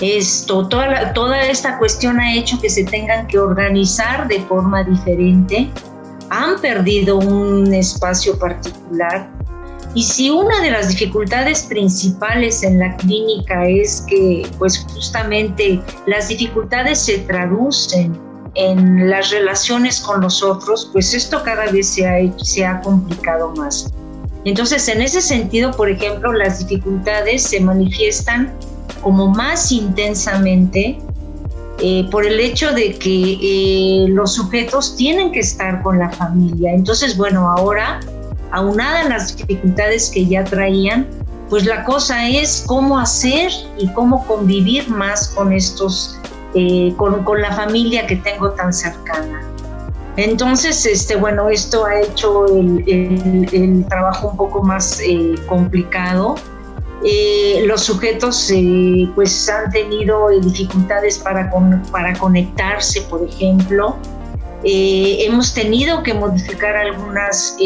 esto, 0.00 0.68
toda, 0.68 1.12
toda 1.12 1.42
esta 1.42 1.78
cuestión 1.78 2.20
ha 2.20 2.34
hecho 2.34 2.60
que 2.60 2.70
se 2.70 2.84
tengan 2.84 3.26
que 3.26 3.38
organizar 3.38 4.28
de 4.28 4.40
forma 4.42 4.84
diferente, 4.84 5.70
han 6.30 6.60
perdido 6.60 7.18
un 7.18 7.72
espacio 7.72 8.38
particular. 8.38 9.28
Y 9.94 10.02
si 10.02 10.30
una 10.30 10.60
de 10.60 10.70
las 10.70 10.88
dificultades 10.88 11.62
principales 11.62 12.62
en 12.62 12.78
la 12.78 12.96
clínica 12.96 13.66
es 13.66 14.04
que, 14.06 14.48
pues 14.58 14.86
justamente 14.94 15.80
las 16.06 16.28
dificultades 16.28 17.00
se 17.00 17.18
traducen 17.18 18.18
en 18.54 19.08
las 19.08 19.30
relaciones 19.30 20.00
con 20.00 20.20
los 20.20 20.42
otros, 20.42 20.90
pues 20.92 21.14
esto 21.14 21.42
cada 21.42 21.70
vez 21.70 21.88
se 21.88 22.06
ha, 22.06 22.18
se 22.38 22.66
ha 22.66 22.80
complicado 22.82 23.54
más. 23.56 23.92
Entonces, 24.44 24.88
en 24.88 25.02
ese 25.02 25.20
sentido, 25.20 25.72
por 25.72 25.90
ejemplo, 25.90 26.32
las 26.32 26.60
dificultades 26.60 27.42
se 27.42 27.60
manifiestan 27.60 28.52
como 29.02 29.28
más 29.28 29.72
intensamente 29.72 30.98
eh, 31.80 32.08
por 32.10 32.26
el 32.26 32.40
hecho 32.40 32.72
de 32.72 32.94
que 32.98 33.38
eh, 33.40 34.08
los 34.08 34.34
sujetos 34.34 34.96
tienen 34.96 35.30
que 35.30 35.38
estar 35.40 35.80
con 35.82 35.98
la 35.98 36.10
familia. 36.10 36.72
Entonces, 36.72 37.16
bueno, 37.16 37.48
ahora, 37.48 38.00
aunada 38.50 39.04
las 39.04 39.36
dificultades 39.36 40.10
que 40.10 40.26
ya 40.26 40.42
traían, 40.42 41.06
pues 41.48 41.66
la 41.66 41.84
cosa 41.84 42.28
es 42.28 42.64
cómo 42.66 42.98
hacer 42.98 43.52
y 43.78 43.86
cómo 43.92 44.26
convivir 44.26 44.88
más 44.90 45.28
con 45.28 45.52
estos, 45.52 46.18
eh, 46.54 46.92
con, 46.96 47.22
con, 47.22 47.40
la 47.40 47.52
familia 47.52 48.08
que 48.08 48.16
tengo 48.16 48.50
tan 48.50 48.72
cercana. 48.72 49.40
Entonces, 50.16 50.84
este, 50.84 51.14
bueno, 51.14 51.48
esto 51.48 51.86
ha 51.86 52.00
hecho 52.00 52.46
el, 52.56 52.82
el, 52.88 53.48
el 53.52 53.84
trabajo 53.86 54.30
un 54.30 54.36
poco 54.36 54.64
más 54.64 55.00
complicado 55.46 56.34
eh, 57.04 57.62
los 57.66 57.82
sujetos 57.84 58.50
eh, 58.52 59.08
pues 59.14 59.48
han 59.48 59.70
tenido 59.70 60.28
dificultades 60.40 61.18
para, 61.18 61.50
para 61.92 62.18
conectarse, 62.18 63.02
por 63.02 63.22
ejemplo. 63.22 63.96
Eh, 64.64 65.18
hemos 65.20 65.54
tenido 65.54 66.02
que 66.02 66.12
modificar 66.14 66.76
algunos 66.76 67.56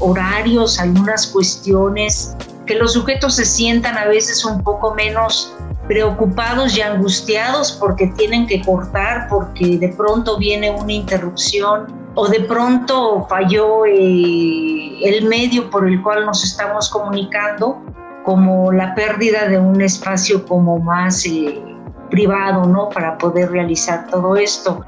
horarios, 0.00 0.80
algunas 0.80 1.26
cuestiones, 1.26 2.34
que 2.64 2.74
los 2.74 2.94
sujetos 2.94 3.36
se 3.36 3.44
sientan 3.44 3.98
a 3.98 4.06
veces 4.06 4.44
un 4.44 4.62
poco 4.62 4.94
menos 4.94 5.52
preocupados 5.86 6.76
y 6.76 6.80
angustiados 6.80 7.72
porque 7.72 8.08
tienen 8.16 8.46
que 8.46 8.62
cortar, 8.62 9.28
porque 9.28 9.78
de 9.78 9.88
pronto 9.90 10.38
viene 10.38 10.70
una 10.70 10.92
interrupción 10.92 11.86
o 12.14 12.26
de 12.26 12.40
pronto 12.40 13.26
falló 13.28 13.84
el 13.84 15.24
medio 15.28 15.70
por 15.70 15.86
el 15.86 16.02
cual 16.02 16.24
nos 16.24 16.42
estamos 16.42 16.88
comunicando 16.88 17.82
como 18.26 18.72
la 18.72 18.92
pérdida 18.96 19.46
de 19.46 19.56
un 19.56 19.80
espacio 19.80 20.44
como 20.46 20.80
más 20.80 21.24
eh, 21.26 21.62
privado, 22.10 22.66
¿no? 22.66 22.88
Para 22.90 23.16
poder 23.18 23.52
realizar 23.52 24.08
todo 24.08 24.34
esto. 24.34 24.84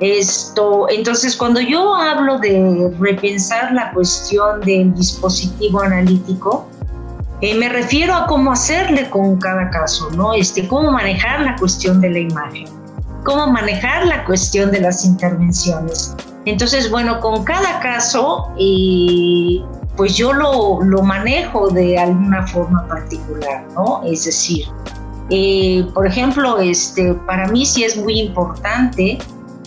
Esto, 0.00 0.88
entonces, 0.90 1.36
cuando 1.36 1.60
yo 1.60 1.94
hablo 1.94 2.40
de 2.40 2.92
repensar 2.98 3.72
la 3.72 3.92
cuestión 3.92 4.60
del 4.62 4.92
dispositivo 4.92 5.82
analítico, 5.82 6.66
eh, 7.40 7.54
me 7.54 7.68
refiero 7.68 8.12
a 8.12 8.26
cómo 8.26 8.50
hacerle 8.50 9.08
con 9.08 9.38
cada 9.38 9.70
caso, 9.70 10.10
¿no? 10.10 10.34
Este, 10.34 10.66
cómo 10.66 10.90
manejar 10.90 11.42
la 11.42 11.54
cuestión 11.54 12.00
de 12.00 12.10
la 12.10 12.18
imagen, 12.18 12.64
cómo 13.22 13.46
manejar 13.46 14.04
la 14.06 14.24
cuestión 14.24 14.72
de 14.72 14.80
las 14.80 15.04
intervenciones. 15.04 16.16
Entonces, 16.44 16.90
bueno, 16.90 17.20
con 17.20 17.44
cada 17.44 17.78
caso, 17.78 18.52
eh, 18.58 19.62
pues 19.96 20.16
yo 20.16 20.32
lo, 20.32 20.80
manejo 21.02 21.68
de 21.68 21.98
alguna 21.98 22.46
forma 22.46 22.86
particular, 22.88 23.66
¿no? 23.74 24.02
Es 24.04 24.24
decir, 24.24 24.66
eh, 25.30 25.86
por 25.94 26.06
ejemplo, 26.06 26.58
este, 26.58 27.14
para 27.26 27.48
mí 27.48 27.64
sí 27.64 27.84
es 27.84 27.96
muy 27.96 28.20
importante 28.20 29.18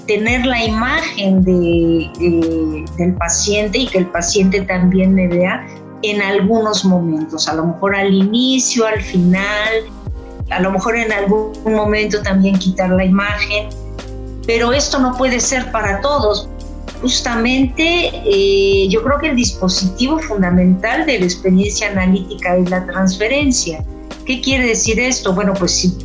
tener 0.05 0.45
la 0.45 0.63
imagen 0.63 1.43
de, 1.43 2.85
del 2.97 3.13
paciente 3.15 3.79
y 3.79 3.87
que 3.87 3.99
el 3.99 4.07
paciente 4.07 4.61
también 4.61 5.13
me 5.13 5.27
vea 5.27 5.67
en 6.01 6.21
algunos 6.21 6.85
momentos, 6.85 7.47
a 7.47 7.55
lo 7.55 7.65
mejor 7.65 7.95
al 7.95 8.13
inicio, 8.13 8.85
al 8.85 9.01
final, 9.01 9.83
a 10.49 10.59
lo 10.61 10.71
mejor 10.71 10.95
en 10.95 11.11
algún 11.11 11.51
momento 11.65 12.21
también 12.21 12.57
quitar 12.57 12.89
la 12.89 13.03
imagen, 13.03 13.69
pero 14.45 14.71
esto 14.71 14.99
no 14.99 15.15
puede 15.17 15.39
ser 15.39 15.71
para 15.71 15.99
todos, 16.01 16.49
Justamente 17.01 18.11
eh, 18.25 18.87
yo 18.89 19.03
creo 19.03 19.19
que 19.19 19.27
el 19.29 19.35
dispositivo 19.35 20.19
fundamental 20.19 21.05
de 21.05 21.19
la 21.19 21.25
experiencia 21.25 21.89
analítica 21.91 22.57
es 22.57 22.69
la 22.69 22.85
transferencia. 22.85 23.83
¿Qué 24.25 24.41
quiere 24.41 24.67
decir 24.67 24.99
esto? 24.99 25.33
Bueno, 25.33 25.53
pues 25.53 25.71
si 25.71 25.97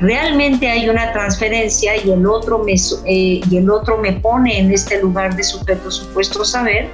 realmente 0.00 0.68
hay 0.68 0.88
una 0.88 1.12
transferencia 1.12 1.96
y 1.96 2.10
el 2.10 2.26
otro 2.26 2.58
me, 2.64 2.72
eh, 2.72 3.40
y 3.48 3.56
el 3.56 3.70
otro 3.70 3.98
me 3.98 4.12
pone 4.12 4.58
en 4.58 4.72
este 4.72 5.00
lugar 5.00 5.36
de 5.36 5.44
sujeto 5.44 5.90
supuesto 5.90 6.44
saber, 6.44 6.88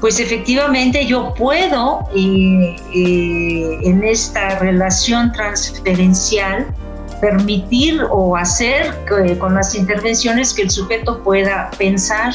pues 0.00 0.18
efectivamente 0.18 1.04
yo 1.06 1.34
puedo 1.34 2.00
eh, 2.16 2.76
eh, 2.94 3.78
en 3.82 4.02
esta 4.02 4.58
relación 4.58 5.30
transferencial 5.32 6.74
permitir 7.20 8.00
o 8.10 8.34
hacer 8.34 8.94
con 9.38 9.54
las 9.54 9.74
intervenciones 9.74 10.54
que 10.54 10.62
el 10.62 10.70
sujeto 10.70 11.22
pueda 11.22 11.70
pensar, 11.76 12.32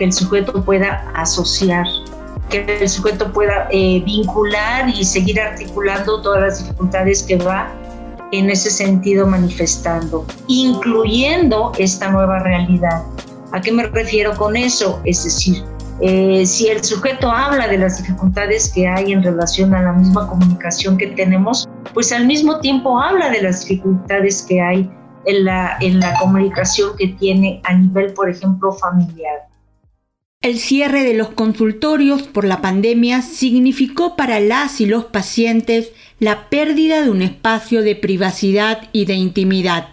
que 0.00 0.06
el 0.06 0.12
sujeto 0.14 0.64
pueda 0.64 1.04
asociar, 1.14 1.86
que 2.48 2.64
el 2.80 2.88
sujeto 2.88 3.30
pueda 3.34 3.68
eh, 3.70 4.02
vincular 4.06 4.88
y 4.88 5.04
seguir 5.04 5.38
articulando 5.38 6.22
todas 6.22 6.40
las 6.40 6.58
dificultades 6.64 7.22
que 7.22 7.36
va 7.36 7.70
en 8.32 8.48
ese 8.48 8.70
sentido 8.70 9.26
manifestando, 9.26 10.24
incluyendo 10.48 11.72
esta 11.76 12.10
nueva 12.10 12.38
realidad. 12.38 13.02
¿A 13.52 13.60
qué 13.60 13.72
me 13.72 13.88
refiero 13.88 14.34
con 14.38 14.56
eso? 14.56 15.02
Es 15.04 15.22
decir, 15.22 15.62
eh, 16.00 16.46
si 16.46 16.68
el 16.68 16.82
sujeto 16.82 17.30
habla 17.30 17.68
de 17.68 17.76
las 17.76 17.98
dificultades 17.98 18.72
que 18.72 18.88
hay 18.88 19.12
en 19.12 19.22
relación 19.22 19.74
a 19.74 19.82
la 19.82 19.92
misma 19.92 20.26
comunicación 20.26 20.96
que 20.96 21.08
tenemos, 21.08 21.68
pues 21.92 22.10
al 22.10 22.24
mismo 22.24 22.58
tiempo 22.60 22.98
habla 22.98 23.28
de 23.28 23.42
las 23.42 23.66
dificultades 23.66 24.46
que 24.48 24.62
hay 24.62 24.90
en 25.26 25.44
la, 25.44 25.76
en 25.82 26.00
la 26.00 26.14
comunicación 26.18 26.96
que 26.96 27.08
tiene 27.08 27.60
a 27.64 27.74
nivel, 27.74 28.14
por 28.14 28.30
ejemplo, 28.30 28.72
familiar. 28.72 29.49
El 30.42 30.58
cierre 30.58 31.04
de 31.04 31.12
los 31.12 31.28
consultorios 31.28 32.22
por 32.22 32.46
la 32.46 32.62
pandemia 32.62 33.20
significó 33.20 34.16
para 34.16 34.40
las 34.40 34.80
y 34.80 34.86
los 34.86 35.04
pacientes 35.04 35.92
la 36.18 36.48
pérdida 36.48 37.02
de 37.02 37.10
un 37.10 37.20
espacio 37.20 37.82
de 37.82 37.94
privacidad 37.94 38.88
y 38.92 39.04
de 39.04 39.12
intimidad. 39.16 39.88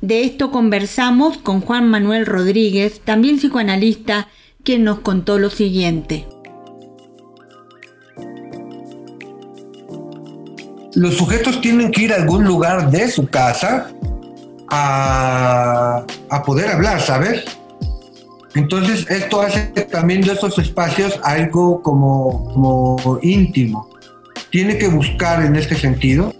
De 0.00 0.24
esto 0.24 0.50
conversamos 0.50 1.36
con 1.36 1.60
Juan 1.60 1.86
Manuel 1.90 2.24
Rodríguez, 2.24 3.02
también 3.04 3.36
psicoanalista, 3.36 4.28
quien 4.62 4.84
nos 4.84 5.00
contó 5.00 5.38
lo 5.38 5.50
siguiente. 5.50 6.26
Los 10.94 11.14
sujetos 11.18 11.60
tienen 11.60 11.90
que 11.90 12.04
ir 12.04 12.12
a 12.14 12.16
algún 12.16 12.44
lugar 12.44 12.90
de 12.90 13.10
su 13.10 13.26
casa 13.28 13.92
a, 14.70 16.06
poder 16.46 16.70
hablar, 16.70 17.02
¿sabes? 17.02 17.44
Entonces 18.54 19.06
esto 19.10 19.40
hace 19.40 19.66
también 19.90 20.20
de 20.20 20.32
esos 20.32 20.58
espacios 20.58 21.18
algo 21.22 21.82
como, 21.82 22.52
como 22.52 23.18
íntimo. 23.22 23.90
Tiene 24.50 24.78
que 24.78 24.88
buscar 24.88 25.44
en 25.44 25.56
este 25.56 25.74
sentido 25.74 26.32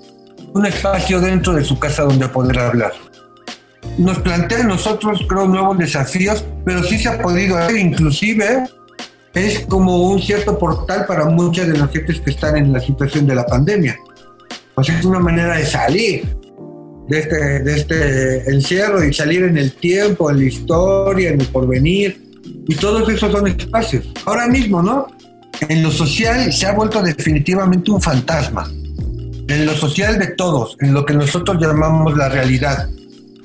un 0.52 0.66
espacio 0.66 1.20
dentro 1.20 1.54
de 1.54 1.64
su 1.64 1.78
casa 1.78 2.04
donde 2.04 2.28
poder 2.28 2.58
hablar 2.58 2.92
nos 3.98 4.18
plantea 4.18 4.60
a 4.60 4.64
nosotros, 4.64 5.24
creo, 5.28 5.46
nuevos 5.46 5.78
desafíos, 5.78 6.44
pero 6.64 6.82
sí 6.82 6.98
se 6.98 7.08
ha 7.08 7.20
podido 7.20 7.56
hacer, 7.56 7.76
inclusive 7.76 8.64
es 9.34 9.60
como 9.66 10.10
un 10.10 10.20
cierto 10.20 10.58
portal 10.58 11.06
para 11.06 11.26
muchas 11.26 11.68
de 11.68 11.78
las 11.78 11.90
gentes 11.90 12.20
que 12.20 12.30
están 12.30 12.56
en 12.56 12.72
la 12.72 12.80
situación 12.80 13.26
de 13.26 13.34
la 13.34 13.46
pandemia. 13.46 13.96
O 14.74 14.82
sea, 14.82 14.98
es 14.98 15.04
una 15.04 15.18
manera 15.18 15.56
de 15.56 15.66
salir 15.66 16.36
de 17.08 17.18
este, 17.18 17.60
de 17.60 17.76
este 17.76 18.50
encierro 18.50 19.04
y 19.04 19.12
salir 19.12 19.44
en 19.44 19.58
el 19.58 19.72
tiempo, 19.72 20.30
en 20.30 20.38
la 20.38 20.44
historia, 20.44 21.30
en 21.30 21.40
el 21.40 21.46
porvenir, 21.48 22.24
y 22.66 22.74
todos 22.74 23.08
esos 23.08 23.30
son 23.30 23.46
espacios. 23.46 24.06
Ahora 24.24 24.46
mismo, 24.46 24.82
¿no? 24.82 25.06
En 25.68 25.82
lo 25.82 25.90
social 25.90 26.52
se 26.52 26.66
ha 26.66 26.72
vuelto 26.72 27.02
definitivamente 27.02 27.90
un 27.90 28.00
fantasma. 28.00 28.70
En 29.46 29.66
lo 29.66 29.74
social 29.74 30.18
de 30.18 30.28
todos, 30.28 30.76
en 30.80 30.94
lo 30.94 31.04
que 31.04 31.14
nosotros 31.14 31.58
llamamos 31.60 32.16
la 32.16 32.28
realidad. 32.28 32.88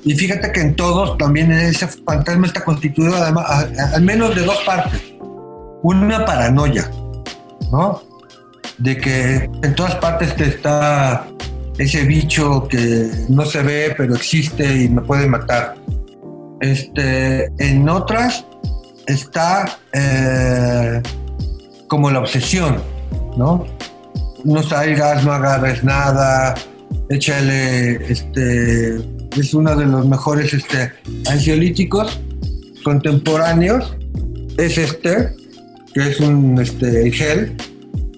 Y 0.02 0.14
fíjate 0.14 0.50
que 0.50 0.60
en 0.60 0.74
todos 0.74 1.18
también 1.18 1.52
ese 1.52 1.86
fantasma 1.86 2.46
está 2.46 2.64
constituido 2.64 3.14
además, 3.14 3.68
al 3.92 4.02
menos 4.02 4.34
de 4.34 4.42
dos 4.42 4.58
partes. 4.64 5.00
Una 5.82 6.24
paranoia, 6.24 6.90
¿no? 7.70 8.02
De 8.78 8.96
que 8.96 9.50
en 9.62 9.74
todas 9.74 9.94
partes 9.96 10.34
te 10.36 10.44
está 10.44 11.26
ese 11.80 12.04
bicho 12.04 12.68
que 12.68 13.10
no 13.28 13.44
se 13.44 13.62
ve 13.62 13.94
pero 13.96 14.14
existe 14.14 14.82
y 14.82 14.88
me 14.88 15.00
puede 15.02 15.26
matar. 15.26 15.76
Este, 16.60 17.50
en 17.58 17.88
otras 17.88 18.44
está 19.06 19.78
eh, 19.92 21.00
como 21.88 22.10
la 22.10 22.20
obsesión, 22.20 22.82
¿no? 23.36 23.66
No 24.44 24.62
salgas, 24.62 25.24
no 25.24 25.32
agarres 25.32 25.82
nada, 25.82 26.54
échale 27.08 28.12
este 28.12 28.96
es 29.38 29.54
uno 29.54 29.76
de 29.76 29.86
los 29.86 30.06
mejores 30.06 30.52
este, 30.52 30.92
ansiolíticos 31.28 32.20
contemporáneos. 32.84 33.96
Es 34.58 34.76
este, 34.76 35.34
que 35.94 36.08
es 36.08 36.20
un 36.20 36.60
este, 36.60 37.06
el 37.06 37.12
gel, 37.12 37.56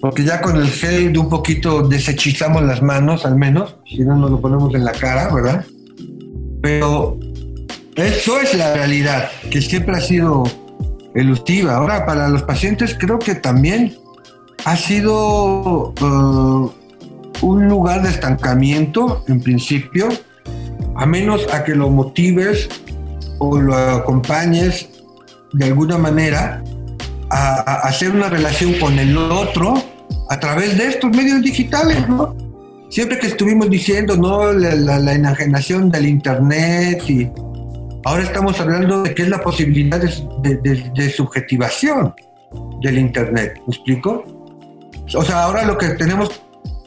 porque 0.03 0.25
ya 0.25 0.41
con 0.41 0.57
el 0.57 0.69
gel 0.69 1.13
de 1.13 1.19
un 1.19 1.29
poquito 1.29 1.81
desechizamos 1.81 2.61
las 2.63 2.81
manos, 2.81 3.25
al 3.25 3.37
menos, 3.37 3.77
si 3.85 3.99
no 3.99 4.17
nos 4.17 4.31
lo 4.31 4.41
ponemos 4.41 4.75
en 4.75 4.83
la 4.83 4.91
cara, 4.91 5.33
¿verdad? 5.33 5.65
Pero 6.61 7.17
eso 7.95 8.37
es 8.41 8.53
la 8.53 8.73
realidad, 8.73 9.31
que 9.49 9.61
siempre 9.61 9.95
ha 9.95 10.01
sido 10.01 10.43
elusiva. 11.15 11.77
Ahora, 11.77 12.05
para 12.05 12.27
los 12.27 12.43
pacientes 12.43 12.97
creo 12.99 13.17
que 13.17 13.35
también 13.35 13.95
ha 14.65 14.75
sido 14.75 15.93
uh, 15.93 16.71
un 17.41 17.67
lugar 17.69 18.01
de 18.01 18.09
estancamiento, 18.09 19.23
en 19.29 19.39
principio, 19.39 20.09
a 20.97 21.05
menos 21.05 21.47
a 21.53 21.63
que 21.63 21.75
lo 21.75 21.89
motives 21.89 22.67
o 23.39 23.57
lo 23.57 23.73
acompañes 23.73 24.89
de 25.53 25.63
alguna 25.63 25.97
manera 25.97 26.61
a, 27.29 27.87
hacer 27.87 28.11
una 28.11 28.27
relación 28.27 28.73
con 28.73 28.99
el 28.99 29.17
otro 29.17 29.92
a 30.29 30.39
través 30.39 30.77
de 30.77 30.87
estos 30.87 31.11
medios 31.11 31.41
digitales, 31.41 32.07
¿no? 32.07 32.35
Siempre 32.89 33.17
que 33.17 33.27
estuvimos 33.27 33.69
diciendo, 33.69 34.15
¿no? 34.15 34.51
La, 34.53 35.13
enajenación 35.13 35.89
del 35.89 36.05
Internet 36.05 37.03
y 37.09 37.29
ahora 38.05 38.23
estamos 38.23 38.59
hablando 38.59 39.03
de 39.03 39.15
qué 39.15 39.23
es 39.23 39.29
la 39.29 39.41
posibilidad 39.41 39.99
de, 39.99 41.09
subjetivación 41.09 42.13
del 42.81 42.99
Internet, 42.99 43.59
¿me 43.67 43.73
explico? 43.73 44.23
O 45.15 45.23
sea, 45.23 45.43
ahora 45.43 45.65
lo 45.65 45.77
que 45.77 45.89
tenemos 45.89 46.29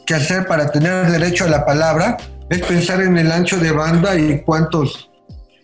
que 0.07 0.15
hacer 0.15 0.47
para 0.47 0.71
tener 0.71 1.11
derecho 1.11 1.45
a 1.45 1.49
la 1.49 1.65
palabra 1.65 2.17
es 2.49 2.61
pensar 2.61 3.03
en 3.03 3.19
el 3.19 3.33
ancho 3.33 3.59
de 3.59 3.73
banda 3.73 4.17
y 4.17 4.43
cuántos 4.43 5.11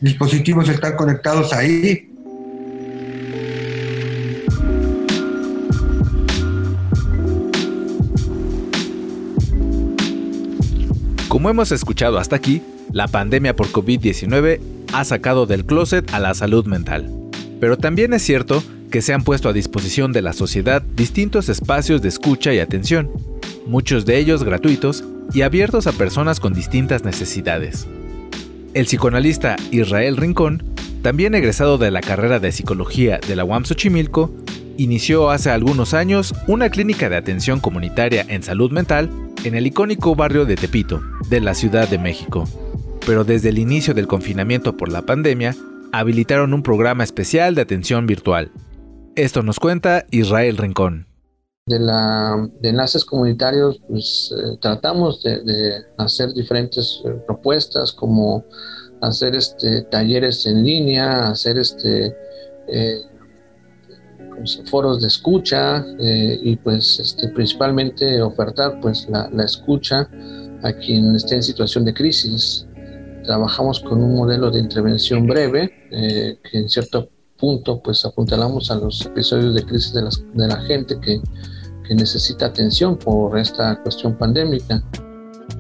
dispositivos 0.01 0.69
están 0.69 0.97
conectados 0.97 1.53
ahí. 1.53 2.12
Como 11.43 11.51
hemos 11.51 11.73
escuchado 11.73 12.19
hasta 12.19 12.37
aquí, 12.37 12.63
la 12.93 13.09
pandemia 13.09 13.57
por 13.57 13.67
COVID-19 13.67 14.61
ha 14.93 15.05
sacado 15.05 15.45
del 15.45 15.67
closet 15.67 16.15
a 16.15 16.21
la 16.21 16.35
salud 16.35 16.67
mental. 16.67 17.13
Pero 17.59 17.77
también 17.77 18.13
es 18.13 18.23
cierto 18.23 18.63
que 18.93 19.03
se 19.03 19.13
han 19.13 19.25
puesto 19.25 19.49
a 19.49 19.53
disposición 19.53 20.13
de 20.13 20.23
la 20.23 20.35
sociedad 20.35 20.83
distintos 20.83 21.49
espacios 21.49 22.01
de 22.01 22.11
escucha 22.11 22.55
y 22.55 22.61
atención, 22.61 23.11
muchos 23.67 24.07
de 24.07 24.19
ellos 24.19 24.45
gratuitos 24.45 25.03
y 25.35 25.43
abiertos 25.43 25.89
a 25.89 25.93
personas 25.93 26.39
con 26.39 26.53
distintas 26.53 27.03
necesidades. 27.03 27.89
El 28.73 28.87
psicoanalista 28.87 29.57
Israel 29.73 30.19
Rincón, 30.19 30.63
también 31.03 31.35
egresado 31.35 31.77
de 31.77 31.91
la 31.91 32.03
carrera 32.03 32.39
de 32.39 32.53
psicología 32.53 33.19
de 33.19 33.35
la 33.35 33.43
UAM 33.43 33.65
Xochimilco, 33.65 34.31
inició 34.79 35.29
hace 35.31 35.51
algunos 35.51 35.93
años 35.93 36.37
una 36.47 36.71
clínica 36.71 37.09
de 37.09 37.17
atención 37.17 37.59
comunitaria 37.59 38.25
en 38.29 38.45
salud 38.45 38.71
mental 38.71 39.11
en 39.45 39.55
el 39.55 39.67
icónico 39.67 40.15
barrio 40.15 40.45
de 40.45 40.57
Tepito, 40.57 41.01
de 41.29 41.41
la 41.41 41.55
Ciudad 41.55 41.89
de 41.89 41.99
México. 41.99 42.45
Pero 43.07 43.25
desde 43.25 43.49
el 43.49 43.59
inicio 43.59 43.95
del 43.95 44.07
confinamiento 44.07 44.77
por 44.77 44.91
la 44.91 45.03
pandemia, 45.03 45.57
habilitaron 45.93 46.55
un 46.55 46.63
programa 46.63 47.05
especial 47.05 47.55
de 47.55 47.63
atención 47.63 48.07
virtual. 48.07 48.51
Esto 49.17 49.43
nos 49.43 49.59
cuenta 49.59 50.07
Israel 50.11 50.57
Rincón 50.57 51.07
de, 51.67 51.79
la, 51.79 52.49
de 52.61 52.69
enlaces 52.71 53.05
comunitarios, 53.05 53.81
pues 53.89 54.35
eh, 54.37 54.57
tratamos 54.61 55.23
de, 55.23 55.85
hacer 55.97 56.33
diferentes 56.33 57.01
eh, 57.05 57.11
propuestas 57.27 57.93
como 57.93 58.45
hacer 59.01 59.35
este, 59.35 59.83
talleres 59.83 60.47
en 60.47 60.65
línea, 60.65 61.29
hacer 61.29 61.59
este, 61.59 62.17
eh, 62.69 63.03
foros 64.71 65.01
de 65.01 65.09
escucha 65.09 65.85
y 65.99 66.57
pues 66.57 66.99
este, 67.01 67.29
principalmente 67.29 68.21
ofertar 68.23 68.81
pues 68.81 69.09
la, 69.09 69.29
escucha 69.45 70.09
a 70.63 70.73
quien 70.73 71.15
esté 71.17 71.37
en 71.37 71.43
situación 71.43 71.85
de 71.85 71.95
crisis. 71.95 72.67
Trabajamos 73.25 73.81
con 73.81 74.03
un 74.03 74.17
modelo 74.17 74.51
de 74.51 74.61
intervención 74.61 75.27
breve 75.27 75.71
que 75.91 76.59
en 76.59 76.69
cierto 76.69 77.09
punto 77.37 77.81
pues 77.83 78.05
apuntalamos 78.05 78.71
a 78.71 78.77
los 78.77 79.07
episodios 79.07 79.55
de 79.55 79.65
crisis 79.65 79.93
de, 79.93 80.03
de 80.35 80.49
la 80.49 80.61
gente 80.63 80.99
que 81.01 81.21
que 81.87 81.95
necesita 81.95 82.47
atención 82.47 82.97
por 82.97 83.39
esta 83.39 83.81
cuestión 83.83 84.17
pandémica. 84.17 84.83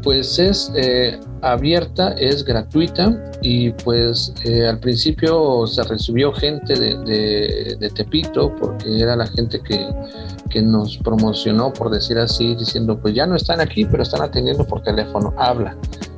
Pues 0.02 0.38
es 0.38 0.72
eh, 0.74 1.18
abierta, 1.42 2.12
es 2.12 2.44
gratuita 2.44 3.32
y 3.42 3.70
pues 3.70 4.34
eh, 4.44 4.66
al 4.66 4.78
principio 4.78 5.66
se 5.66 5.82
recibió 5.84 6.32
gente 6.32 6.74
de, 6.74 7.90
Tepito 7.94 8.54
porque 8.56 9.00
era 9.00 9.16
la 9.16 9.26
gente 9.26 9.60
que, 9.60 10.62
nos 10.62 10.98
promocionó, 10.98 11.72
por 11.72 11.90
decir 11.90 12.18
así, 12.18 12.54
diciendo 12.54 13.00
pues 13.00 13.14
ya 13.14 13.26
no 13.26 13.36
están 13.36 13.60
aquí, 13.60 13.86
pero 13.86 14.02
están 14.02 14.20
atendiendo 14.20 14.66
por 14.66 14.82
teléfono, 14.82 15.32
habla. 15.38 15.76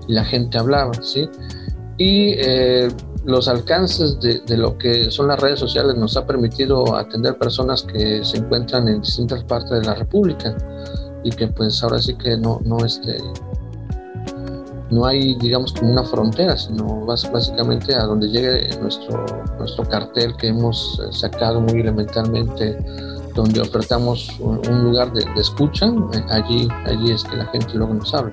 Y 0.09 0.12
la 0.12 0.25
gente 0.25 0.59
hablaba, 0.59 0.92
¿sí? 1.03 1.29
Y 1.99 2.35
eh, 2.38 2.88
los 3.25 3.47
alcances 3.47 4.18
de, 4.18 4.40
de, 4.40 4.57
lo 4.57 4.77
que 4.77 5.09
son 5.12 5.29
las 5.29 5.40
redes 5.40 5.61
sociales 5.61 5.94
nos 5.94 6.16
ha 6.16 6.27
permitido 6.27 6.97
atender 6.97 7.38
personas 7.38 7.85
que 7.85 8.25
se 8.25 8.38
encuentran 8.38 8.88
en 8.88 9.01
distintas 9.01 9.44
partes 9.44 9.70
de 9.70 9.85
la 9.85 9.94
República 9.94 10.57
y 11.25 11.31
que 11.31 11.49
pues 11.49 11.83
ahora 11.83 12.01
sí 12.01 12.14
que 12.14 12.37
no, 12.37 12.61
no, 12.64 12.85
este, 12.85 13.16
no 14.95 15.07
hay, 15.07 15.35
digamos, 15.35 15.73
como 15.73 15.91
una 15.91 16.05
frontera, 16.05 16.57
sino 16.57 17.05
básicamente 17.05 17.95
a 17.95 18.05
donde 18.05 18.29
llegue 18.29 18.69
nuestro, 18.81 19.27
nuestro 19.59 19.85
cartel 19.89 20.37
que 20.37 20.49
hemos 20.49 21.01
eh, 21.01 21.13
sacado 21.13 21.61
muy 21.61 21.81
elementalmente, 21.81 22.79
donde 23.35 23.61
ofertamos 23.61 24.39
un, 24.39 24.85
lugar 24.85 25.13
de, 25.13 25.25
escucha, 25.37 25.87
eh, 25.87 26.25
allí, 26.31 26.69
allí 26.87 27.11
es 27.11 27.25
que 27.25 27.37
la 27.37 27.47
gente 27.47 27.75
luego 27.75 27.95
nos 27.95 28.15
habla. 28.15 28.33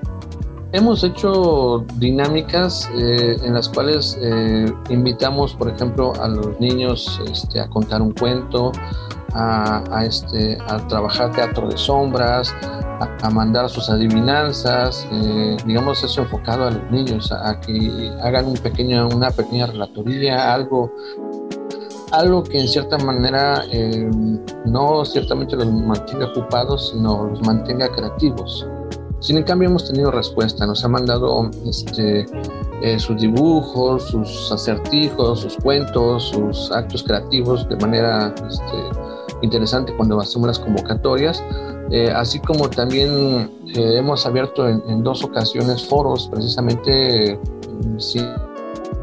Hemos 0.70 1.02
hecho 1.02 1.84
dinámicas 1.96 2.88
eh, 2.94 3.36
en 3.42 3.52
las 3.52 3.68
cuales 3.68 4.16
invitamos, 4.88 5.54
por 5.54 5.68
ejemplo, 5.68 6.14
a 6.18 6.28
los 6.28 6.58
niños 6.60 7.20
este, 7.30 7.60
a 7.60 7.68
contar 7.68 8.00
un 8.00 8.12
cuento, 8.12 8.72
a, 9.34 10.04
este, 10.04 10.58
a 10.68 10.86
trabajar 10.88 11.32
teatro 11.32 11.68
de 11.68 11.76
sombras, 11.76 12.54
a, 13.22 13.30
mandar 13.30 13.68
sus 13.68 13.88
adivinanzas, 13.88 15.06
eh, 15.12 15.56
digamos 15.66 16.02
eso 16.04 16.22
enfocado 16.22 16.66
a 16.66 16.70
los 16.70 16.90
niños, 16.90 17.32
a, 17.32 17.58
que 17.60 18.12
hagan 18.22 18.46
un 18.46 18.54
pequeño, 18.54 19.08
una 19.08 19.30
pequeña 19.30 19.66
relatoría, 19.66 20.52
algo, 20.52 20.92
algo 22.12 22.42
que 22.42 22.60
en 22.60 22.68
cierta 22.68 22.98
manera 22.98 23.64
eh, 23.72 24.10
no 24.66 25.04
ciertamente 25.04 25.56
los 25.56 25.66
mantenga 25.72 26.26
ocupados, 26.26 26.90
sino 26.90 27.24
los 27.24 27.42
mantenga 27.42 27.88
creativos. 27.88 28.66
Sin 29.20 29.36
en 29.36 29.44
cambio 29.44 29.68
hemos 29.68 29.88
tenido 29.88 30.10
respuesta, 30.10 30.66
nos 30.66 30.84
ha 30.84 30.88
mandado 30.88 31.48
este, 31.64 32.26
eh, 32.82 32.98
sus 32.98 33.20
dibujos, 33.20 34.08
sus 34.08 34.50
acertijos, 34.50 35.40
sus 35.40 35.56
cuentos, 35.58 36.24
sus 36.24 36.72
actos 36.72 37.04
creativos 37.04 37.68
de 37.68 37.76
manera 37.76 38.34
este, 38.48 39.11
interesante 39.42 39.92
cuando 39.94 40.18
hacemos 40.20 40.46
las 40.46 40.58
convocatorias, 40.58 41.42
eh, 41.90 42.10
así 42.10 42.38
como 42.40 42.70
también 42.70 43.50
eh, 43.74 43.98
hemos 43.98 44.24
abierto 44.24 44.68
en, 44.68 45.02
dos 45.02 45.22
ocasiones 45.22 45.84
foros 45.84 46.28
precisamente 46.32 47.38
mm, 47.84 47.98
sin, 47.98 48.26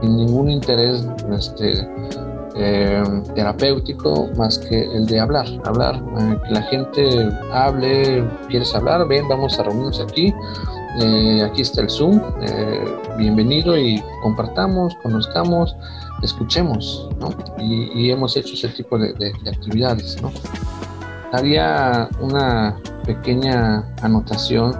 ningún 0.01 0.49
interés 0.49 1.05
este, 1.31 1.87
eh, 2.55 3.03
terapéutico 3.35 4.29
más 4.37 4.57
que 4.57 4.85
el 4.85 5.05
de 5.05 5.19
hablar, 5.19 5.45
hablar, 5.65 6.01
que 6.47 6.53
la 6.53 6.61
gente 6.63 7.29
hable, 7.51 8.25
quieres 8.47 8.73
hablar, 8.73 9.05
ven, 9.07 9.27
vamos 9.27 9.59
a 9.59 9.63
reunirnos 9.63 9.99
aquí, 9.99 10.33
aquí 11.43 11.61
está 11.61 11.81
el 11.81 11.89
Zoom, 11.89 12.21
bienvenido 13.17 13.77
y 13.77 14.01
compartamos, 14.23 14.95
conozcamos 15.03 15.75
escuchemos, 16.21 17.09
¿no? 17.19 17.29
Y, 17.57 18.09
hemos 18.09 18.35
hecho 18.35 18.53
ese 18.53 18.69
tipo 18.69 18.97
de, 18.97 19.33
actividades, 19.47 20.21
¿no? 20.21 20.31
Había 21.31 22.09
una 22.19 22.77
pequeña 23.05 23.85
anotación 24.01 24.75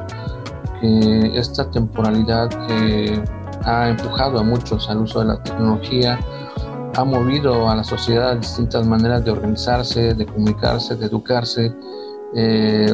que 0.82 1.32
esta 1.38 1.70
temporalidad 1.70 2.50
que 2.68 3.22
ha 3.66 3.90
empujado 3.90 4.40
a 4.40 4.44
muchos 4.44 4.90
al 4.90 5.00
uso 5.00 5.20
de 5.20 5.26
la 5.26 5.44
tecnología, 5.44 6.20
ha 6.96 7.04
movido 7.04 7.70
a 7.70 7.76
la 7.76 7.84
sociedad 7.84 8.32
a 8.32 8.36
distintas 8.36 8.86
maneras 8.86 9.24
de 9.24 9.32
organizarse, 9.32 10.14
de 10.14 10.26
comunicarse, 10.26 10.96
de 10.96 11.06
educarse. 11.06 11.74
Eh, 12.36 12.94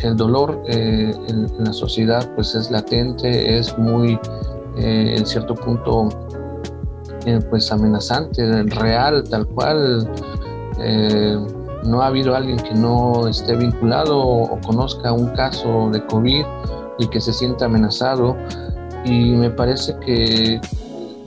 el 0.00 0.16
dolor 0.16 0.62
eh, 0.68 1.14
en, 1.28 1.64
la 1.64 1.72
sociedad 1.72 2.28
pues 2.34 2.54
es 2.54 2.70
latente, 2.70 3.58
es 3.58 3.76
muy 3.78 4.18
eh, 4.76 5.14
en 5.16 5.26
cierto 5.26 5.54
punto 5.54 6.08
pues 7.50 7.70
amenazante, 7.72 8.62
real, 8.64 9.24
tal 9.28 9.46
cual. 9.46 10.08
Eh, 10.78 11.38
no 11.84 12.02
ha 12.02 12.08
habido 12.08 12.34
alguien 12.34 12.58
que 12.58 12.74
no 12.74 13.28
esté 13.28 13.56
vinculado 13.56 14.18
o 14.18 14.60
conozca 14.60 15.12
un 15.12 15.28
caso 15.30 15.88
de 15.90 16.04
COVID 16.06 16.44
y 16.98 17.08
que 17.08 17.20
se 17.20 17.32
sienta 17.32 17.66
amenazado. 17.66 18.36
Y 19.04 19.30
me 19.32 19.50
parece 19.50 19.96
que 20.04 20.60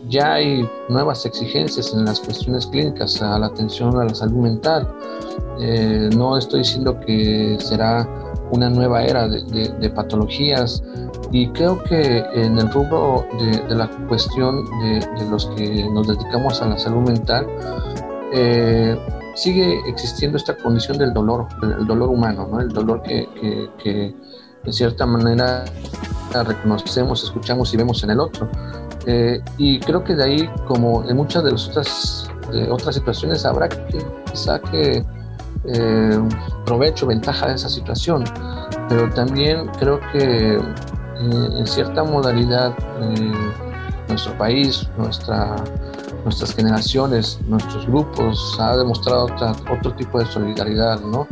ya 0.10 0.34
hay 0.34 0.68
nuevas 0.90 1.26
exigencias 1.26 1.94
en 1.94 2.06
las 2.06 2.20
cuestiones 2.20 2.68
clínicas 2.68 3.22
a 3.22 3.40
la 3.40 3.48
atención 3.48 3.98
a 4.00 4.06
la 4.06 4.14
salud 4.14 4.40
mental. 4.40 4.88
Eh, 5.62 6.10
no 6.16 6.38
estoy 6.38 6.60
diciendo 6.60 7.00
que 7.00 7.58
será 7.60 8.08
una 8.52 8.70
nueva 8.70 9.04
era 9.04 9.28
de 9.28 9.90
patologías 9.90 10.84
y 11.32 11.48
creo 11.50 11.82
que 11.84 12.24
en 12.34 12.58
el 12.58 12.72
rubro 12.72 13.26
de, 13.40 13.76
la 13.76 13.88
cuestión 14.08 14.66
de, 14.82 15.06
los 15.30 15.46
que 15.56 15.88
nos 15.92 16.08
dedicamos 16.08 16.62
a 16.62 16.68
la 16.68 16.78
salud 16.78 17.08
mental, 17.08 17.46
eh, 18.34 18.98
sigue 19.36 19.80
existiendo 19.88 20.38
esta 20.38 20.56
condición 20.58 20.98
del 20.98 21.14
dolor, 21.14 21.48
el 21.62 21.86
dolor 21.86 22.10
humano, 22.10 22.48
¿no? 22.52 22.60
el 22.60 22.70
dolor 22.70 23.04
que, 23.04 23.28
que, 23.40 23.70
que 23.82 24.16
de 24.64 24.74
cierta 24.74 25.06
manera 25.06 25.66
reconocemos, 26.46 27.24
escuchamos 27.24 27.74
y 27.74 27.78
vemos 27.78 28.04
en 28.04 28.12
el 28.12 28.20
otro. 28.20 28.50
Eh, 29.06 29.40
y 29.58 29.80
creo 29.80 30.04
que 30.04 30.16
de 30.16 30.24
ahí, 30.24 30.50
como 30.68 31.08
en 31.08 31.16
muchas 31.16 31.44
de 31.44 31.52
las 31.52 31.68
otras, 31.70 32.32
de 32.52 32.70
otras 32.72 32.96
situaciones, 32.96 33.46
habrá 33.46 33.70
que 33.70 34.00
saque 34.34 35.06
eh, 35.74 36.20
provecho, 36.66 37.08
ventaja 37.08 37.48
de 37.48 37.56
esa 37.56 37.70
situación. 37.70 38.24
Pero 38.88 39.10
también 39.12 39.68
creo 39.80 40.00
que 40.12 40.56
eh, 40.56 40.60
en 41.20 41.68
cierta 41.68 42.04
modalidad 42.04 42.74
eh, 43.02 43.32
nuestro 44.08 44.38
país, 44.38 44.90
nuestra, 44.98 45.56
nuestras 46.24 46.56
generaciones, 46.56 47.40
nuestros 47.48 47.86
grupos 47.88 48.58
ha 48.60 48.78
demostrado 48.78 49.28
otro 49.72 49.94
tipo 49.96 50.20
de 50.20 50.26
solidaridad, 50.26 51.02
¿no? 51.02 51.28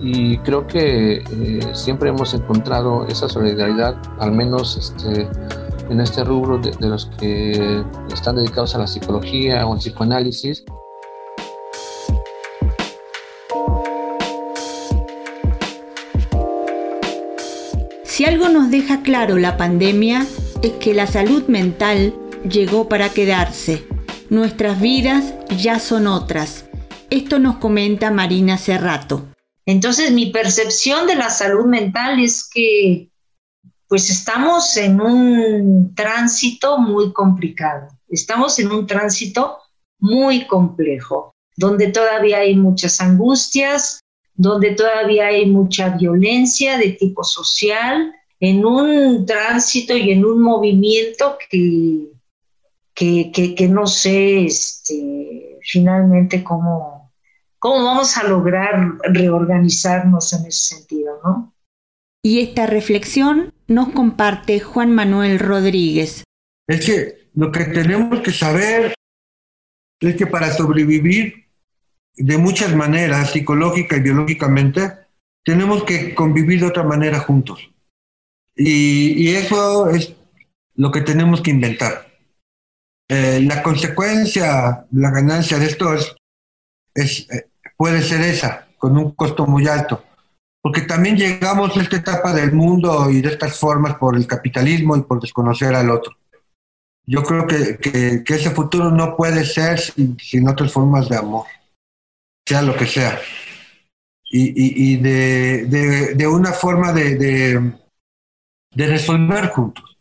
Y 0.00 0.38
creo 0.38 0.66
que 0.66 1.16
eh, 1.18 1.70
siempre 1.72 2.08
hemos 2.08 2.32
encontrado 2.32 3.06
esa 3.06 3.28
solidaridad, 3.28 3.96
al 4.18 4.32
menos 4.32 4.76
este, 4.76 5.28
en 5.90 6.00
este 6.00 6.24
rubro 6.24 6.58
de, 6.58 6.70
de 6.70 6.88
los 6.88 7.06
que 7.18 7.84
están 8.12 8.36
dedicados 8.36 8.74
a 8.74 8.78
la 8.78 8.86
psicología 8.86 9.66
o 9.66 9.72
al 9.72 9.78
psicoanálisis, 9.78 10.64
Si 18.18 18.24
algo 18.24 18.48
nos 18.48 18.68
deja 18.68 19.02
claro 19.02 19.38
la 19.38 19.56
pandemia 19.56 20.26
es 20.60 20.72
que 20.80 20.92
la 20.92 21.06
salud 21.06 21.46
mental 21.46 22.12
llegó 22.42 22.88
para 22.88 23.10
quedarse. 23.10 23.86
Nuestras 24.28 24.80
vidas 24.80 25.34
ya 25.56 25.78
son 25.78 26.08
otras. 26.08 26.64
Esto 27.10 27.38
nos 27.38 27.58
comenta 27.58 28.10
Marina 28.10 28.58
Cerrato. 28.58 29.24
Entonces 29.66 30.10
mi 30.10 30.32
percepción 30.32 31.06
de 31.06 31.14
la 31.14 31.30
salud 31.30 31.66
mental 31.66 32.18
es 32.18 32.50
que 32.52 33.08
pues 33.86 34.10
estamos 34.10 34.76
en 34.76 35.00
un 35.00 35.94
tránsito 35.94 36.76
muy 36.78 37.12
complicado. 37.12 37.86
Estamos 38.08 38.58
en 38.58 38.72
un 38.72 38.88
tránsito 38.88 39.58
muy 40.00 40.44
complejo, 40.48 41.36
donde 41.56 41.92
todavía 41.92 42.38
hay 42.38 42.56
muchas 42.56 43.00
angustias, 43.00 44.00
donde 44.38 44.70
todavía 44.70 45.26
hay 45.26 45.46
mucha 45.46 45.90
violencia 45.90 46.78
de 46.78 46.90
tipo 46.92 47.24
social, 47.24 48.14
en 48.40 48.64
un 48.64 49.26
tránsito 49.26 49.96
y 49.96 50.12
en 50.12 50.24
un 50.24 50.40
movimiento 50.40 51.36
que, 51.50 52.12
que, 52.94 53.68
no 53.68 53.88
sé 53.88 54.44
este, 54.44 55.58
finalmente 55.62 56.44
cómo, 56.44 57.12
cómo 57.58 57.84
vamos 57.84 58.16
a 58.16 58.22
lograr 58.22 58.92
reorganizarnos 59.12 60.32
en 60.32 60.46
ese 60.46 60.76
sentido, 60.76 61.18
¿no? 61.24 61.52
Y 62.22 62.40
esta 62.40 62.66
reflexión 62.66 63.52
nos 63.66 63.88
comparte 63.88 64.60
Juan 64.60 64.92
Manuel 64.92 65.40
Rodríguez. 65.40 66.22
Es 66.68 66.86
que 66.86 67.28
lo 67.34 67.50
que 67.50 67.64
tenemos 67.64 68.20
que 68.20 68.30
saber 68.30 68.94
es 70.00 70.14
que 70.14 70.26
para 70.28 70.52
sobrevivir 70.52 71.47
de 72.18 72.38
muchas 72.38 72.74
maneras, 72.74 73.30
psicológica 73.30 73.96
y 73.96 74.00
biológicamente, 74.00 74.92
tenemos 75.44 75.84
que 75.84 76.14
convivir 76.14 76.60
de 76.60 76.66
otra 76.66 76.82
manera 76.82 77.20
juntos. 77.20 77.70
Y, 78.54 79.30
eso 79.30 79.88
es 79.88 80.14
lo 80.74 80.90
que 80.90 81.00
tenemos 81.00 81.40
que 81.40 81.52
inventar. 81.52 82.08
Eh, 83.08 83.40
la 83.42 83.62
consecuencia, 83.62 84.84
la 84.90 85.10
ganancia 85.10 85.58
de 85.58 85.66
esto 85.66 85.94
es, 85.94 87.26
eh, 87.30 87.48
puede 87.76 88.02
ser 88.02 88.20
esa, 88.22 88.66
con 88.76 88.96
un 88.98 89.12
costo 89.12 89.46
muy 89.46 89.66
alto. 89.66 90.04
porque 90.60 90.82
también 90.82 91.16
llegamos 91.16 91.74
a 91.76 91.80
esta 91.80 91.96
etapa 91.96 92.34
del 92.34 92.52
mundo 92.52 93.08
y 93.10 93.22
de 93.22 93.30
estas 93.30 93.58
formas 93.58 93.94
por 93.94 94.16
el 94.16 94.26
capitalismo 94.26 94.96
y 94.96 95.02
por 95.02 95.20
desconocer 95.20 95.74
al 95.74 95.88
otro. 95.88 96.18
Yo 97.06 97.22
creo 97.22 97.46
que, 97.46 97.78
que, 97.78 98.34
ese 98.34 98.50
futuro 98.50 98.90
no 98.90 99.16
puede 99.16 99.42
ser 99.46 99.80
sin, 99.80 100.46
otras 100.46 100.70
formas 100.70 101.08
de 101.08 101.16
amor, 101.16 101.46
sea 102.48 102.62
lo 102.62 102.74
que 102.74 102.86
sea. 102.86 103.20
Y, 104.30 104.92
y, 104.92 104.96
de, 104.96 105.66
de, 105.66 106.14
de, 106.14 106.26
una 106.26 106.52
forma 106.52 106.92
de, 106.92 107.14
de 107.16 108.86
resolver 108.86 109.48
juntos. 109.48 109.98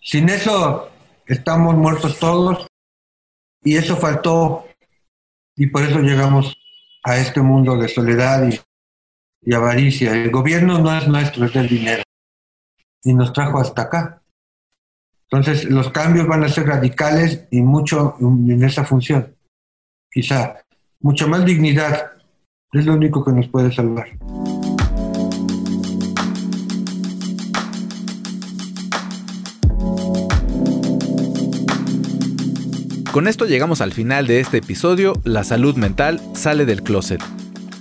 Sin 0.00 0.28
eso 0.28 0.90
estamos 1.26 1.74
muertos 1.74 2.18
todos 2.18 2.66
y 3.62 3.76
eso 3.76 3.96
faltó 3.96 4.66
y 5.56 5.66
por 5.66 5.82
eso 5.82 6.00
llegamos 6.00 6.54
a 7.04 7.16
este 7.18 7.40
mundo 7.40 7.76
de 7.76 7.88
soledad 7.88 8.48
y, 8.48 8.60
y 9.42 9.54
avaricia. 9.54 10.12
El 10.12 10.30
gobierno 10.30 10.78
no 10.78 10.96
es 10.96 11.06
nuestro, 11.08 11.46
es 11.46 11.52
del 11.52 11.68
dinero. 11.68 12.02
Y 13.02 13.14
nos 13.14 13.32
trajo 13.32 13.58
hasta 13.58 13.82
acá. 13.82 14.22
Entonces, 15.30 15.64
los 15.64 15.90
cambios 15.90 16.26
van 16.26 16.44
a 16.44 16.48
ser 16.48 16.66
radicales 16.66 17.46
y 17.50 17.62
mucho 17.62 18.16
en 18.20 18.62
esa 18.62 18.84
función. 18.84 19.34
Quizá 20.10 20.62
mucha 21.02 21.26
más 21.26 21.44
dignidad 21.44 22.12
es 22.72 22.86
lo 22.86 22.94
único 22.94 23.24
que 23.24 23.32
nos 23.32 23.48
puede 23.48 23.72
salvar. 23.72 24.06
Con 33.12 33.28
esto 33.28 33.44
llegamos 33.44 33.82
al 33.82 33.92
final 33.92 34.26
de 34.26 34.40
este 34.40 34.58
episodio, 34.58 35.12
La 35.24 35.44
salud 35.44 35.76
mental 35.76 36.18
sale 36.34 36.64
del 36.64 36.82
closet. 36.82 37.22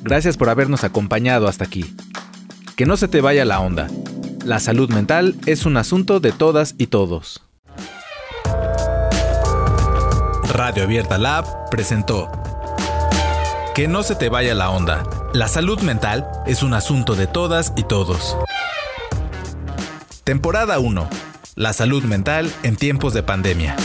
Gracias 0.04 0.36
por 0.36 0.50
habernos 0.50 0.84
acompañado 0.84 1.48
hasta 1.48 1.64
aquí. 1.64 1.96
Que 2.76 2.86
no 2.86 2.98
se 2.98 3.08
te 3.08 3.22
vaya 3.22 3.46
la 3.46 3.62
onda. 3.62 3.88
La 4.44 4.60
salud 4.60 4.90
mental 4.90 5.36
es 5.46 5.66
un 5.66 5.78
asunto 5.78 6.20
de 6.20 6.34
todas 6.34 6.76
y 6.78 6.88
todos. 6.88 7.46
Radio 10.54 10.84
Abierta 10.84 11.18
Lab 11.18 11.46
presentó 11.70 12.30
Que 13.74 13.88
no 13.88 14.04
se 14.04 14.16
te 14.16 14.28
vaya 14.28 14.54
la 14.54 14.70
onda. 14.70 15.04
La 15.34 15.48
salud 15.48 15.80
mental 15.80 16.30
es 16.46 16.62
un 16.62 16.74
asunto 16.74 17.16
de 17.16 17.26
todas 17.26 17.72
y 17.78 17.84
todos. 17.84 18.36
Temporada 20.26 20.78
1. 20.80 21.10
La 21.56 21.72
salud 21.72 22.04
mental 22.04 22.52
en 22.64 22.76
tiempos 22.76 23.14
de 23.14 23.24
pandemia. 23.24 23.78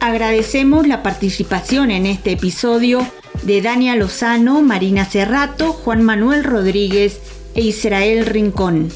Agradecemos 0.00 0.86
la 0.86 1.02
participación 1.02 1.90
en 1.90 2.06
este 2.06 2.32
episodio 2.32 3.06
de 3.42 3.60
Dania 3.60 3.96
Lozano, 3.96 4.62
Marina 4.62 5.04
Cerrato, 5.04 5.74
Juan 5.74 6.02
Manuel 6.02 6.42
Rodríguez 6.42 7.20
e 7.54 7.60
Israel 7.60 8.24
Rincón. 8.24 8.88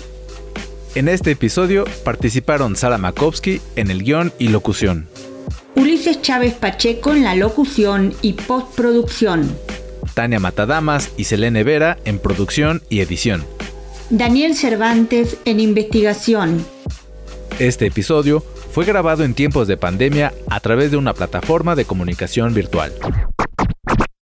En 0.97 1.09
este 1.09 1.31
episodio 1.31 1.85
participaron 2.05 2.75
Sara 2.75 2.99
Makovsky 2.99 3.61
en 3.77 3.93
el 3.93 4.03
guion 4.03 4.33
y 4.41 4.49
locución. 4.49 5.07
Ulises 5.77 6.21
Chávez 6.21 6.55
Pacheco 6.55 7.13
en 7.13 7.23
la 7.23 7.37
locución 7.37 8.13
y 8.23 8.33
postproducción. 8.33 9.57
Tania 10.15 10.41
Matadamas 10.41 11.13
y 11.17 11.25
Selene 11.25 11.63
Vera 11.63 11.97
en 12.05 12.19
producción 12.19 12.83
y 12.89 13.01
edición. 13.01 13.45
Daniel 14.11 14.57
Cervantes 14.57 15.37
en 15.45 15.61
investigación. 15.61 16.67
Este 17.61 17.87
episodio 17.87 18.45
fue 18.73 18.85
grabado 18.85 19.23
en 19.23 19.35
tiempos 19.35 19.69
de 19.69 19.77
pandemia 19.77 20.35
a 20.49 20.59
través 20.59 20.91
de 20.91 20.97
una 20.97 21.15
plataforma 21.15 21.77
de 21.77 21.85
comunicación 21.85 22.53
virtual. 22.53 22.93